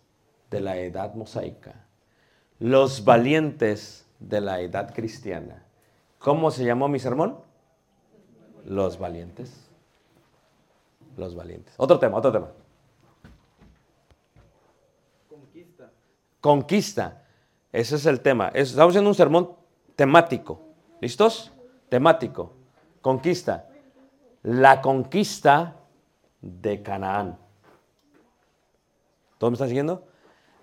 [0.50, 1.87] de la edad mosaica.
[2.58, 5.62] Los valientes de la edad cristiana.
[6.18, 7.38] ¿Cómo se llamó mi sermón?
[8.64, 9.70] Los valientes.
[11.16, 11.74] Los valientes.
[11.76, 12.48] Otro tema, otro tema.
[16.40, 17.22] Conquista.
[17.70, 18.48] Ese es el tema.
[18.48, 19.52] Es- Estamos haciendo un sermón
[19.94, 20.61] temático.
[21.00, 21.52] ¿Listos?
[21.88, 22.58] Temático.
[23.00, 23.68] Conquista.
[24.42, 25.76] La conquista
[26.40, 27.38] de Canaán.
[29.38, 30.08] ¿Todos me están siguiendo?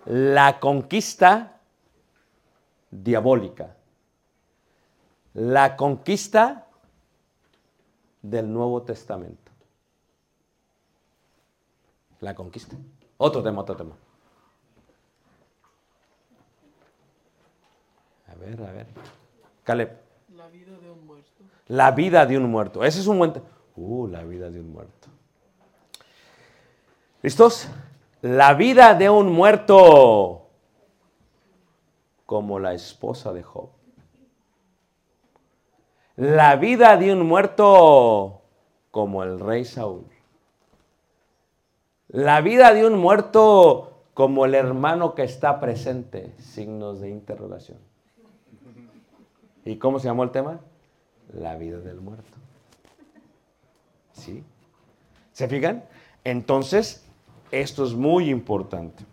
[0.06, 1.60] La conquista
[2.90, 3.76] diabólica.
[5.34, 6.66] La conquista
[8.22, 9.52] del Nuevo Testamento.
[12.20, 12.76] La conquista.
[13.18, 13.96] Otro tema, otro tema.
[18.28, 18.86] A ver, a ver.
[19.64, 20.00] Caleb.
[20.34, 21.44] La vida de un muerto.
[21.68, 22.84] La vida de un muerto.
[22.84, 23.32] Ese es un buen...
[23.76, 25.08] Uh, la vida de un muerto.
[27.22, 27.68] ¿Listos?
[28.22, 30.46] La vida de un muerto.
[32.24, 33.68] Como la esposa de Job.
[36.14, 38.42] La vida de un muerto.
[38.90, 40.06] Como el rey Saúl.
[42.08, 44.04] La vida de un muerto.
[44.14, 46.32] Como el hermano que está presente.
[46.38, 47.78] Signos de interrogación.
[49.64, 50.60] ¿Y cómo se llamó el tema?
[51.32, 52.36] La vida del muerto.
[54.12, 54.42] ¿Sí?
[55.32, 55.84] ¿Se fijan?
[56.24, 57.04] Entonces,
[57.50, 59.04] esto es muy importante.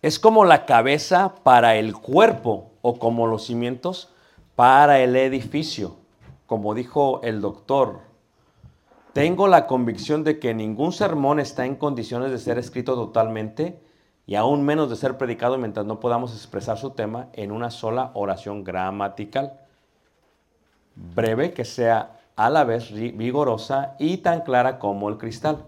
[0.00, 4.10] Es como la cabeza para el cuerpo o como los cimientos
[4.56, 5.96] para el edificio.
[6.46, 8.00] Como dijo el doctor,
[9.12, 13.78] tengo la convicción de que ningún sermón está en condiciones de ser escrito totalmente
[14.26, 18.10] y aún menos de ser predicado mientras no podamos expresar su tema en una sola
[18.14, 19.60] oración gramatical.
[20.94, 25.64] Breve que sea a la vez vigorosa y tan clara como el cristal.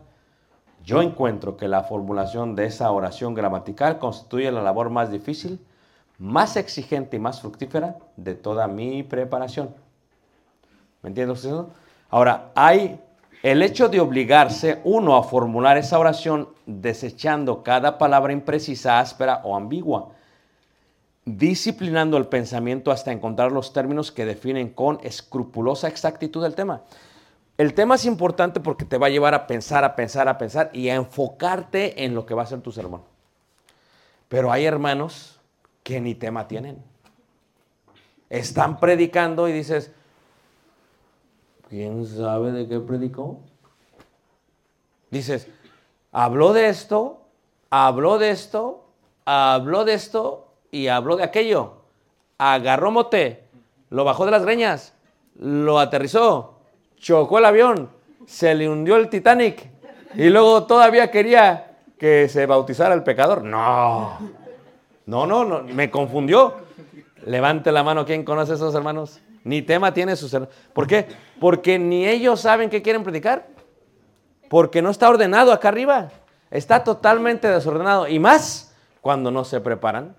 [0.84, 5.58] Yo encuentro que la formulación de esa oración gramatical constituye la labor más difícil,
[6.18, 9.74] más exigente y más fructífera de toda mi preparación.
[11.02, 11.48] ¿Me entiende usted?
[11.48, 11.70] eso?
[12.10, 13.00] Ahora, hay
[13.42, 19.56] el hecho de obligarse uno a formular esa oración desechando cada palabra imprecisa, áspera o
[19.56, 20.10] ambigua,
[21.24, 26.82] disciplinando el pensamiento hasta encontrar los términos que definen con escrupulosa exactitud el tema.
[27.56, 30.70] El tema es importante porque te va a llevar a pensar, a pensar, a pensar
[30.72, 33.02] y a enfocarte en lo que va a ser tu sermón.
[34.28, 35.40] Pero hay hermanos
[35.82, 36.82] que ni tema tienen.
[38.28, 39.92] Están predicando y dices,
[41.68, 43.38] ¿quién sabe de qué predicó?
[45.10, 45.46] Dices,
[46.10, 47.22] habló de esto,
[47.70, 48.84] habló de esto,
[49.24, 51.74] habló de esto y habló de aquello.
[52.36, 53.44] Agarró mote,
[53.90, 54.92] lo bajó de las greñas,
[55.38, 56.58] lo aterrizó,
[56.96, 57.90] chocó el avión,
[58.26, 59.70] se le hundió el Titanic
[60.16, 63.44] y luego todavía quería que se bautizara el pecador.
[63.44, 64.18] No,
[65.06, 66.64] no, no, no me confundió.
[67.24, 69.20] Levante la mano, ¿quién conoce a esos hermanos?
[69.44, 70.54] Ni tema tiene sus hermanos.
[70.72, 71.06] ¿Por qué?
[71.38, 73.46] Porque ni ellos saben qué quieren predicar.
[74.50, 76.10] Porque no está ordenado acá arriba.
[76.50, 78.08] Está totalmente desordenado.
[78.08, 80.16] Y más cuando no se preparan.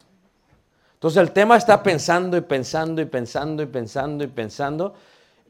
[0.95, 4.93] Entonces el tema está pensando y pensando y pensando y pensando y pensando.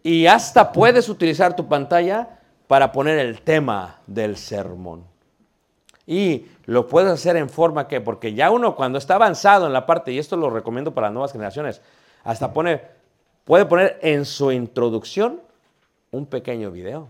[0.04, 5.06] Y hasta puedes utilizar tu pantalla para poner el tema del sermón.
[6.08, 9.86] Y lo puedes hacer en forma que, porque ya uno cuando está avanzado en la
[9.86, 11.82] parte, y esto lo recomiendo para las nuevas generaciones,
[12.24, 12.82] hasta pone,
[13.44, 15.42] puede poner en su introducción
[16.12, 17.08] un pequeño video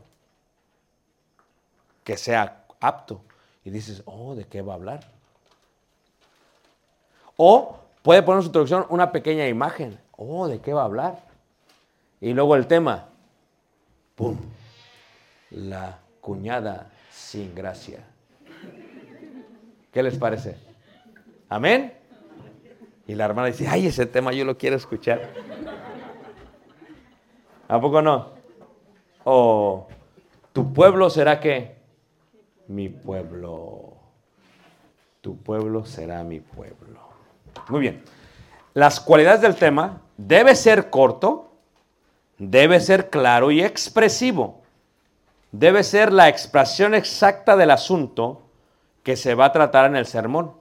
[2.03, 3.21] que sea apto.
[3.63, 4.99] Y dices, oh, ¿de qué va a hablar?
[7.35, 9.97] O puede poner en su introducción una pequeña imagen.
[10.11, 11.23] Oh, ¿de qué va a hablar?
[12.21, 13.09] Y luego el tema.
[14.13, 14.37] ¡Pum!
[15.49, 18.05] La cuñada sin gracia.
[19.91, 20.55] ¿Qué les parece?
[21.49, 21.93] ¿Amén?
[23.07, 25.33] Y la hermana dice, ay, ese tema yo lo quiero escuchar.
[27.67, 28.33] ¿A poco no?
[29.23, 29.87] O
[30.53, 31.75] tu pueblo será que
[32.67, 33.95] mi pueblo.
[35.21, 37.04] Tu pueblo será mi pueblo.
[37.69, 38.03] Muy bien.
[38.73, 41.53] Las cualidades del tema debe ser corto,
[42.37, 44.61] debe ser claro y expresivo.
[45.51, 48.41] Debe ser la expresión exacta del asunto
[49.03, 50.51] que se va a tratar en el sermón.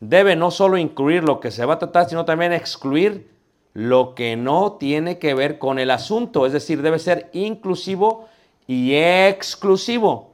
[0.00, 3.30] Debe no solo incluir lo que se va a tratar, sino también excluir
[3.72, 6.44] lo que no tiene que ver con el asunto.
[6.44, 8.28] Es decir, debe ser inclusivo
[8.66, 10.32] y exclusivo.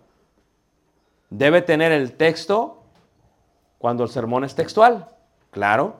[1.30, 2.82] Debe tener el texto
[3.78, 5.08] cuando el sermón es textual.
[5.50, 5.96] Claro.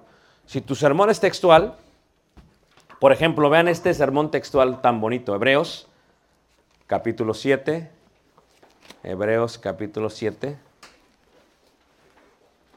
[0.46, 1.76] Si tu sermón es textual,
[3.00, 5.86] por ejemplo, vean este sermón textual tan bonito, Hebreos
[6.86, 7.90] capítulo 7,
[9.02, 10.58] Hebreos capítulo 7,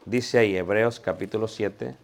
[0.05, 1.95] dice ahí, Hebreos capítulo 7,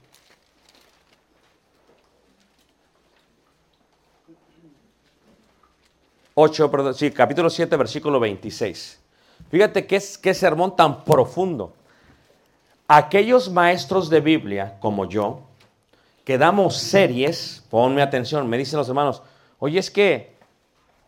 [6.39, 8.99] Ocho, perdón, sí, capítulo 7, versículo 26.
[9.49, 11.73] Fíjate qué, es, qué sermón tan profundo.
[12.87, 15.41] Aquellos maestros de Biblia, como yo,
[16.23, 19.23] que damos series, ponme atención, me dicen los hermanos,
[19.59, 20.35] oye, es que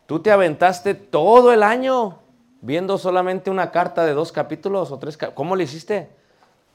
[0.06, 2.18] tú te aventaste todo el año
[2.60, 6.10] viendo solamente una carta de dos capítulos o tres, ¿cómo le hiciste?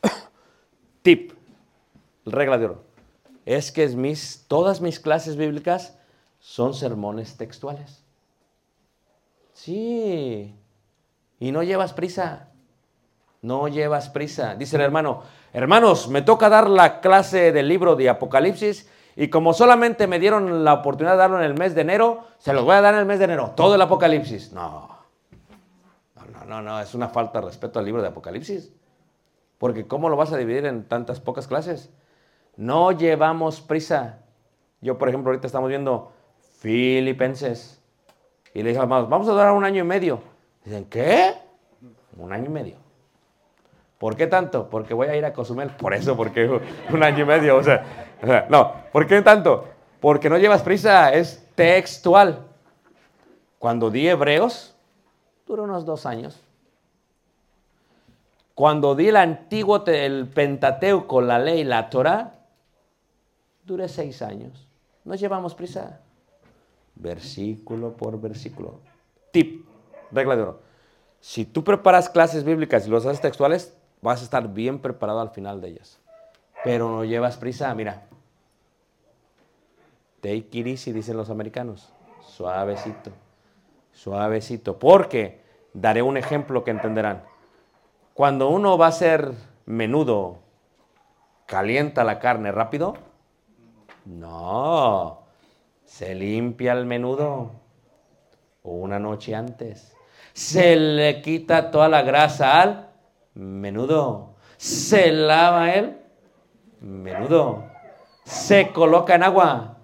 [1.04, 1.34] Tip,
[2.26, 2.84] regla de oro,
[3.46, 5.96] es que es mis, todas mis clases bíblicas
[6.40, 8.04] son sermones textuales.
[9.54, 10.54] Sí,
[11.40, 12.50] y no llevas prisa.
[13.46, 14.56] No llevas prisa.
[14.56, 15.22] Dice el hermano,
[15.54, 20.64] hermanos, me toca dar la clase del libro de Apocalipsis y como solamente me dieron
[20.64, 23.02] la oportunidad de darlo en el mes de enero, se los voy a dar en
[23.02, 24.52] el mes de enero, todo el Apocalipsis.
[24.52, 24.90] No,
[26.34, 28.74] no, no, no, es una falta de respeto al libro de Apocalipsis.
[29.60, 31.92] Porque ¿cómo lo vas a dividir en tantas pocas clases?
[32.58, 34.24] No llevamos prisa.
[34.82, 36.14] Yo, por ejemplo, ahorita estamos viendo
[36.58, 37.80] Filipenses.
[38.56, 40.20] Y le dije, vamos a durar un año y medio.
[40.64, 41.36] Dicen, ¿qué?
[42.18, 42.85] Un año y medio.
[43.98, 44.70] ¿Por qué tanto?
[44.70, 45.70] Porque voy a ir a Cozumel.
[45.70, 47.58] Por eso, porque un año y medio.
[47.58, 48.74] O sea, no.
[48.92, 49.68] ¿Por qué tanto?
[50.00, 52.40] Porque no llevas prisa, es textual.
[53.58, 54.76] Cuando di Hebreos,
[55.48, 56.42] duró unos dos años.
[58.54, 62.36] Cuando di el antiguo, el Pentateuco, la ley, la Torah,
[63.64, 64.68] duré seis años.
[65.04, 66.00] No llevamos prisa.
[66.96, 68.80] Versículo por versículo.
[69.32, 69.66] Tip
[70.12, 70.60] regla de oro.
[71.20, 73.76] Si tú preparas clases bíblicas y los haces textuales,
[74.06, 76.00] vas a estar bien preparado al final de ellas.
[76.64, 78.08] Pero no llevas prisa, mira.
[80.22, 81.92] Take it easy, dicen los americanos.
[82.22, 83.12] Suavecito,
[83.92, 84.80] suavecito.
[84.80, 85.42] Porque,
[85.74, 87.24] daré un ejemplo que entenderán.
[88.14, 89.34] Cuando uno va a ser
[89.66, 90.40] menudo,
[91.46, 92.96] ¿calienta la carne rápido?
[94.06, 95.20] No,
[95.84, 97.52] se limpia el menudo
[98.64, 99.96] una noche antes
[100.36, 102.90] se le quita toda la grasa al
[103.36, 105.98] menudo, se lava el
[106.80, 107.66] menudo,
[108.24, 109.78] se coloca en agua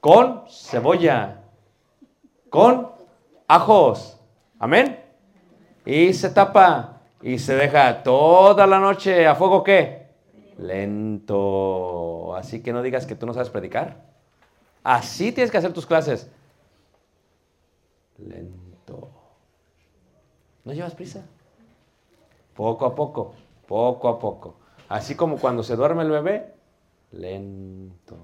[0.00, 1.42] con cebolla,
[2.48, 2.90] con
[3.46, 4.18] ajos,
[4.58, 5.04] amén,
[5.84, 10.02] y se tapa y se deja toda la noche a fuego qué?
[10.58, 12.34] Lento.
[12.36, 14.04] Así que no digas que tú no sabes predicar.
[14.82, 16.30] Así tienes que hacer tus clases.
[18.18, 19.10] Lento.
[20.64, 21.24] No llevas prisa.
[22.54, 23.34] Poco a poco,
[23.66, 24.56] poco a poco.
[24.88, 26.54] Así como cuando se duerme el bebé,
[27.12, 28.16] lento.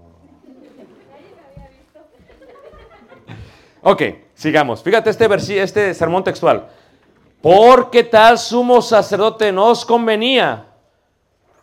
[3.83, 4.03] Ok,
[4.35, 4.83] sigamos.
[4.83, 6.69] Fíjate este, este sermón textual.
[7.41, 10.67] Porque tal sumo sacerdote nos convenía,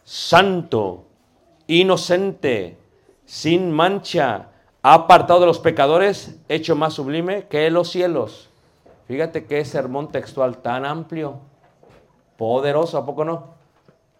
[0.03, 1.03] santo,
[1.67, 2.77] inocente,
[3.25, 4.47] sin mancha,
[4.81, 8.49] apartado de los pecadores, hecho más sublime que los cielos.
[9.07, 11.39] Fíjate qué sermón textual tan amplio,
[12.37, 13.55] poderoso, ¿a poco no?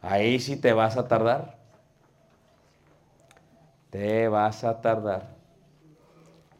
[0.01, 1.57] Ahí sí te vas a tardar.
[3.89, 5.29] Te vas a tardar.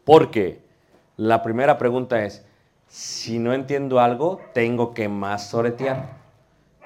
[0.04, 0.62] Porque
[1.18, 2.46] la primera pregunta es,
[2.88, 6.24] si no entiendo algo, tengo que más soretear.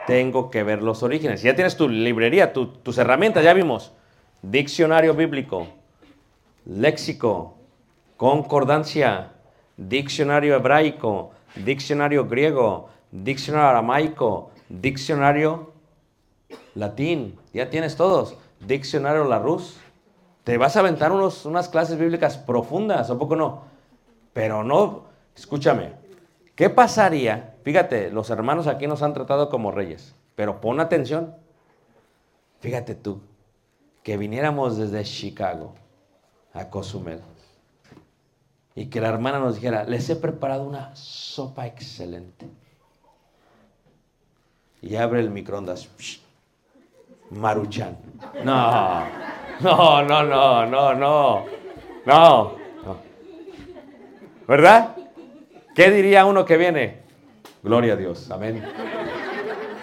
[0.08, 1.44] tengo que ver los orígenes.
[1.44, 3.92] Ya tienes tu librería, tu- tus herramientas, ya vimos.
[4.42, 5.68] Diccionario bíblico,
[6.66, 7.54] léxico,
[8.18, 9.34] concordancia,
[9.78, 11.30] diccionario hebraico,
[11.64, 15.74] diccionario griego, diccionario aramaico, diccionario
[16.76, 17.38] latín.
[17.54, 18.38] Ya tienes todos.
[18.66, 19.78] Diccionario Larousse.
[20.44, 23.64] Te vas a aventar unos, unas clases bíblicas profundas, ¿a poco no?
[24.34, 25.04] Pero no,
[25.36, 25.94] escúchame,
[26.56, 27.56] ¿qué pasaría?
[27.64, 31.36] Fíjate, los hermanos aquí nos han tratado como reyes, pero pon atención.
[32.62, 33.22] Fíjate tú,
[34.02, 35.76] que viniéramos desde Chicago
[36.54, 37.22] a Cozumel
[38.76, 42.48] y que la hermana nos dijera, les he preparado una sopa excelente.
[44.82, 45.90] Y abre el microondas.
[47.32, 47.98] Maruchan.
[48.44, 49.04] No,
[49.60, 51.46] no, no, no, no, no,
[52.06, 52.60] no.
[54.48, 54.96] ¿Verdad?
[55.76, 57.00] ¿Qué diría uno que viene?
[57.62, 58.64] Gloria a Dios, amén.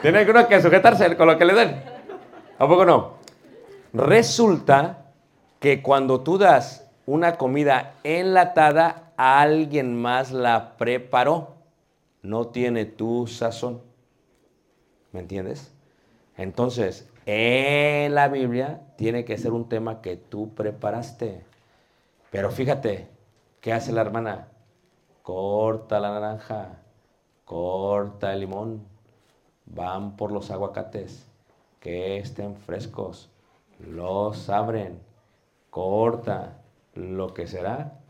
[0.03, 1.82] Tiene uno que sujetarse con lo que le den.
[2.59, 3.14] ¿A poco no?
[3.92, 5.07] Resulta
[5.61, 11.55] que cuando tú das una comida enlatada, alguien más la preparó.
[12.22, 13.80] No tiene tu sazón.
[15.16, 15.72] ¿Me entiendes?
[16.36, 21.42] Entonces, en la Biblia tiene que ser un tema que tú preparaste.
[22.30, 23.08] Pero fíjate,
[23.62, 24.48] ¿qué hace la hermana?
[25.22, 26.80] Corta la naranja,
[27.46, 28.86] corta el limón,
[29.64, 31.26] van por los aguacates,
[31.80, 33.30] que estén frescos,
[33.78, 35.00] los abren,
[35.70, 36.58] corta
[36.94, 38.00] lo que será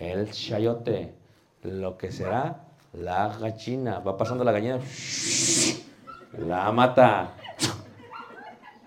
[0.00, 1.14] el chayote,
[1.62, 4.00] lo que será la gallina.
[4.00, 4.80] Va pasando la gallina,
[6.38, 7.34] la mata,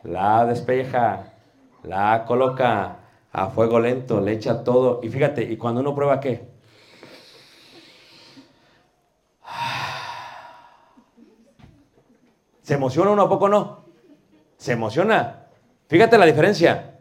[0.04, 1.34] la despeja,
[1.84, 2.98] la coloca
[3.32, 5.00] a fuego lento, le echa todo.
[5.04, 6.48] Y fíjate, y cuando uno prueba qué?
[12.62, 13.80] ¿Se emociona uno a poco no?
[14.58, 15.48] Se emociona.
[15.88, 17.00] Fíjate la diferencia.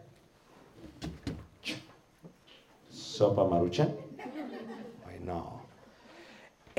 [2.90, 3.88] Sopa marucha.
[5.06, 5.57] Ay, no.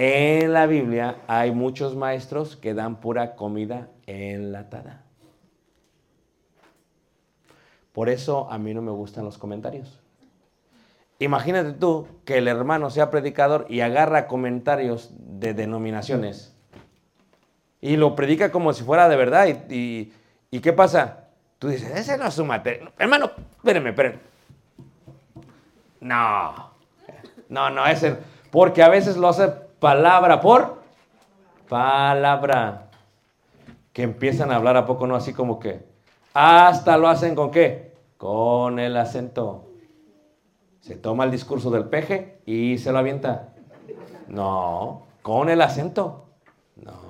[0.02, 5.04] En la Biblia hay muchos maestros que dan pura comida enlatada.
[7.92, 10.00] Por eso a mí no me gustan los comentarios.
[11.20, 16.56] Imagínate tú que el hermano sea predicador y agarra comentarios de denominaciones
[17.82, 19.48] y lo predica como si fuera de verdad.
[19.70, 20.14] ¿Y,
[20.62, 21.26] qué pasa?
[21.58, 22.90] Tú dices, ese no es su materia.
[22.98, 24.20] Hermano, espérenme, espérenme.
[26.00, 26.72] No,
[27.50, 28.16] no, no, ese.
[28.50, 30.80] Porque a veces lo hace palabra por
[31.68, 32.90] palabra.
[33.94, 35.88] Que empiezan a hablar a poco, no así como que.
[36.34, 37.94] Hasta lo hacen con qué?
[38.18, 39.66] Con el acento.
[40.82, 43.54] Se toma el discurso del peje y se lo avienta.
[44.28, 46.26] No, con el acento.
[46.76, 47.10] No.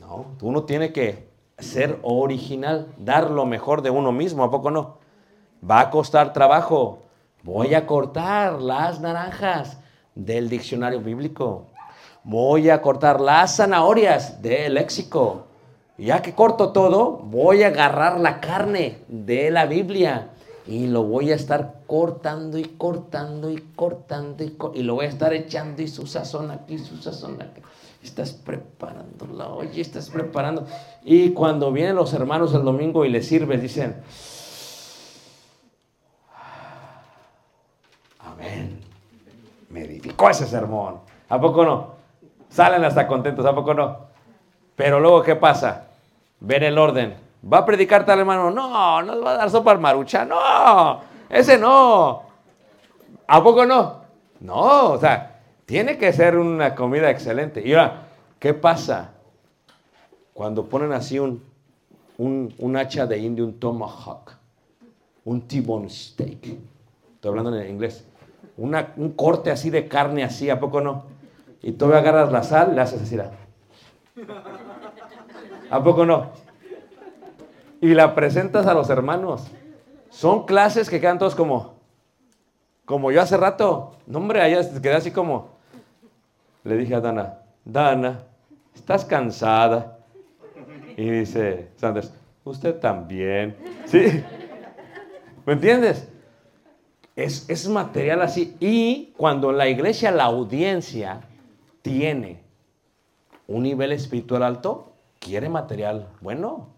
[0.00, 1.28] No, uno tiene que
[1.58, 4.98] ser original, dar lo mejor de uno mismo, ¿a poco no?
[5.68, 7.03] Va a costar trabajo.
[7.44, 9.76] Voy a cortar las naranjas
[10.14, 11.66] del diccionario bíblico.
[12.24, 15.44] Voy a cortar las zanahorias del léxico.
[15.98, 20.30] Ya que corto todo, voy a agarrar la carne de la Biblia
[20.66, 25.04] y lo voy a estar cortando y cortando y cortando y, co- y lo voy
[25.04, 27.60] a estar echando y su sazón aquí, su sazón aquí.
[28.02, 30.66] Estás preparándola, oye, estás preparando.
[31.04, 33.96] Y cuando vienen los hermanos el domingo y les sirves, dicen,
[38.18, 38.80] amén,
[39.74, 41.00] me edificó ese sermón.
[41.28, 41.94] ¿A poco no?
[42.48, 43.98] Salen hasta contentos, ¿a poco no?
[44.76, 45.88] Pero luego, ¿qué pasa?
[46.38, 47.16] Ven el orden.
[47.52, 48.52] ¿Va a predicar tal hermano?
[48.52, 50.24] No, no le va a dar sopa al marucha.
[50.24, 52.22] No, ese no.
[53.26, 54.04] ¿A poco no?
[54.38, 57.60] No, o sea, tiene que ser una comida excelente.
[57.66, 58.06] Y ahora,
[58.38, 59.10] ¿qué pasa?
[60.32, 61.42] Cuando ponen así un,
[62.18, 64.30] un, un hacha de indio, un tomahawk,
[65.24, 66.44] un T-bone steak.
[67.14, 68.06] Estoy hablando en inglés.
[68.56, 71.04] Una- un corte así de carne así, ¿a poco no?
[71.62, 73.18] Y tú agarras la sal, le haces así.
[75.70, 76.30] ¿A poco no?
[77.80, 79.50] Y la presentas a los hermanos.
[80.10, 81.74] Son clases que quedan todos como,
[82.84, 83.96] como yo hace rato.
[84.06, 85.48] No, hombre, allá quedé así como.
[86.62, 88.20] Le dije a Dana, Dana,
[88.74, 89.98] ¿estás cansada?
[90.96, 92.12] Y dice Sanders,
[92.44, 93.56] usted también.
[93.86, 94.22] ¿Sí?
[95.44, 96.08] ¿Me entiendes?
[97.16, 98.56] Es, es material así.
[98.60, 101.20] Y cuando la iglesia la audiencia
[101.82, 102.42] tiene
[103.46, 106.68] un nivel espiritual alto, quiere material bueno.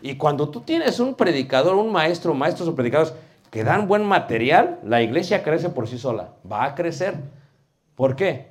[0.00, 3.14] Y cuando tú tienes un predicador, un maestro, maestros o predicadores
[3.50, 6.30] que dan buen material, la iglesia crece por sí sola.
[6.50, 7.14] Va a crecer.
[7.94, 8.48] ¿Por qué?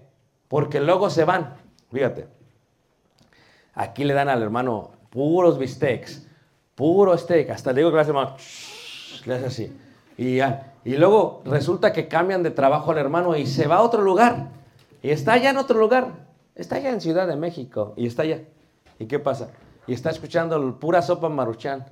[0.47, 1.55] Porque luego se van.
[1.91, 2.27] Fíjate.
[3.73, 6.27] Aquí le dan al hermano puros bistecs,
[6.75, 7.49] puro steak.
[7.49, 8.35] Hasta le digo que le hace hermano,
[9.25, 9.77] le hace así.
[10.17, 10.73] Y, ya.
[10.83, 14.49] y luego resulta que cambian de trabajo al hermano y se va a otro lugar.
[15.01, 16.07] Y está allá en otro lugar.
[16.55, 17.93] Está allá en Ciudad de México.
[17.95, 18.41] Y está allá.
[18.99, 19.49] ¿Y qué pasa?
[19.87, 21.85] Y está escuchando pura sopa maruchan.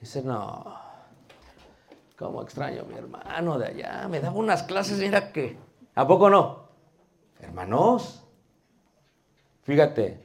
[0.00, 0.76] Dice, no,
[2.18, 4.08] cómo extraño mi hermano de allá.
[4.08, 5.56] Me daba unas clases, mira que...
[5.94, 6.62] ¿A poco no?
[7.40, 8.22] Hermanos,
[9.62, 10.22] fíjate,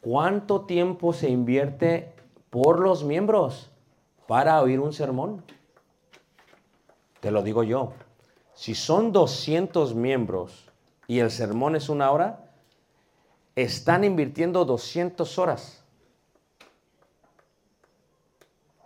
[0.00, 2.14] ¿cuánto tiempo se invierte
[2.50, 3.70] por los miembros
[4.26, 5.42] para oír un sermón?
[7.20, 7.92] Te lo digo yo.
[8.54, 10.70] Si son 200 miembros
[11.06, 12.50] y el sermón es una hora,
[13.54, 15.82] están invirtiendo 200 horas.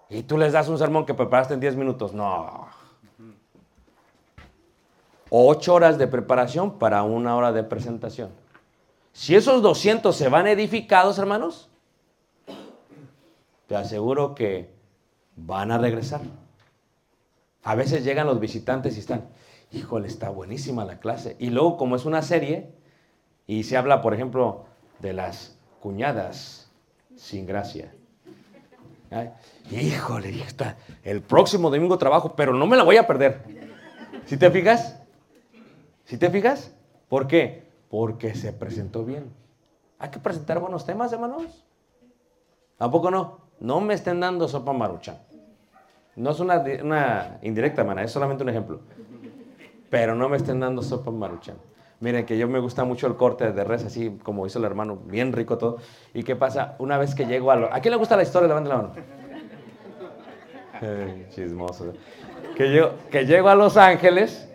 [0.08, 2.12] Y tú les das un sermón que preparaste en 10 minutos.
[2.12, 2.68] No.
[5.30, 8.30] Ocho horas de preparación para una hora de presentación.
[9.12, 11.68] Si esos 200 se van edificados, hermanos,
[13.68, 14.74] te aseguro que
[15.36, 16.22] van a regresar.
[17.62, 19.28] A veces llegan los visitantes y están,
[19.70, 21.36] híjole, está buenísima la clase.
[21.38, 22.70] Y luego, como es una serie,
[23.46, 24.64] y se habla, por ejemplo,
[25.00, 26.70] de las cuñadas
[27.16, 27.92] sin gracia.
[29.70, 33.42] Híjole, está, el próximo domingo trabajo, pero no me la voy a perder.
[34.26, 35.00] ¿Sí te fijas?
[36.04, 36.72] ¿Sí te fijas?
[37.08, 37.68] ¿Por qué?
[37.88, 39.32] Porque se presentó bien.
[39.98, 41.64] Hay que presentar buenos temas, hermanos.
[42.78, 43.40] ¿A poco no?
[43.58, 45.18] No me estén dando sopa maruchan.
[46.16, 48.80] No es una, di- una indirecta, hermana, es solamente un ejemplo.
[49.88, 51.56] Pero no me estén dando sopa maruchan.
[52.00, 54.96] Miren que yo me gusta mucho el corte de res, así como hizo el hermano,
[54.96, 55.78] bien rico todo.
[56.14, 56.74] ¿Y qué pasa?
[56.78, 57.72] Una vez que llego a lo...
[57.72, 58.48] ¿A quién le gusta la historia?
[58.48, 58.92] Levante la mano.
[61.30, 61.92] Chismoso.
[62.56, 64.48] Que, yo, que llego a Los Ángeles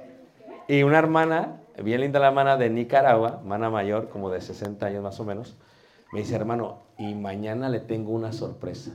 [0.68, 5.04] y una hermana, bien linda la hermana de Nicaragua, hermana mayor, como de 60 años
[5.04, 5.56] más o menos,
[6.12, 8.92] me dice, hermano, y mañana le tengo una sorpresa.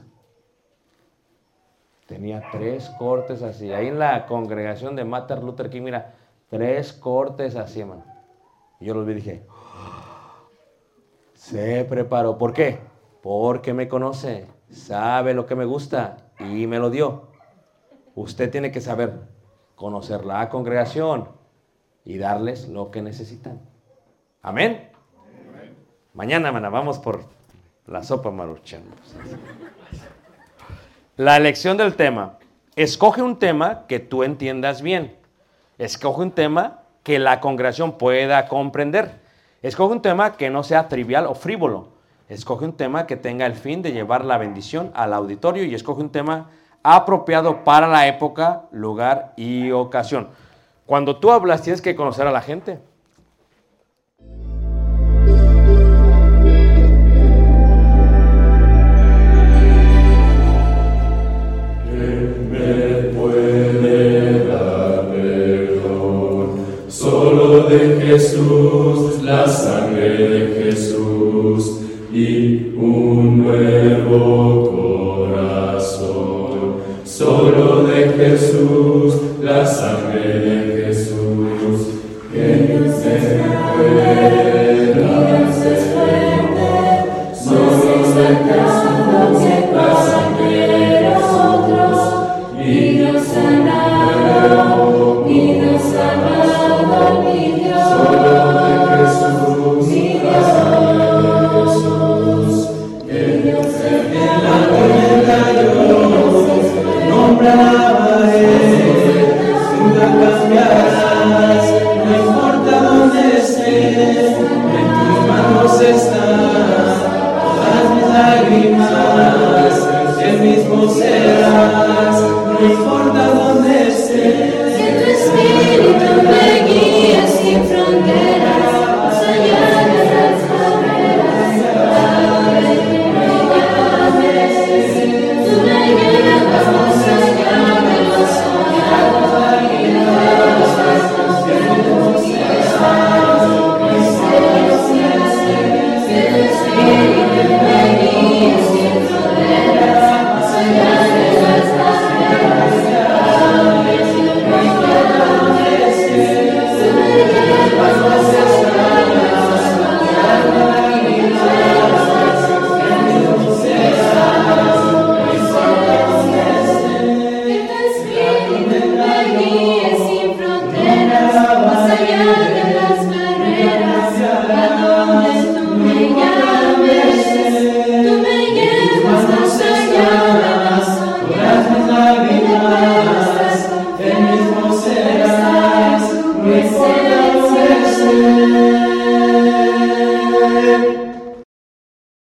[2.11, 3.73] Tenía tres cortes así.
[3.73, 6.17] Ahí en la congregación de Martin Luther King, mira,
[6.49, 8.03] tres cortes así, hermano.
[8.81, 9.47] Y yo los vi y dije,
[11.35, 12.37] se preparó.
[12.37, 12.81] ¿Por qué?
[13.23, 17.29] Porque me conoce, sabe lo que me gusta y me lo dio.
[18.17, 19.13] Usted tiene que saber
[19.77, 21.29] conocer la congregación
[22.05, 23.61] y darles lo que necesitan.
[24.43, 24.91] Amén.
[26.13, 27.21] Mañana, hermana, vamos por
[27.87, 28.83] la sopa maruchan.
[31.21, 32.39] La elección del tema.
[32.77, 35.19] Escoge un tema que tú entiendas bien.
[35.77, 39.21] Escoge un tema que la congregación pueda comprender.
[39.61, 41.89] Escoge un tema que no sea trivial o frívolo.
[42.31, 46.01] Escoge un tema que tenga el fin de llevar la bendición al auditorio y escoge
[46.01, 46.49] un tema
[46.83, 50.31] apropiado para la época, lugar y ocasión.
[50.87, 52.79] Cuando tú hablas tienes que conocer a la gente.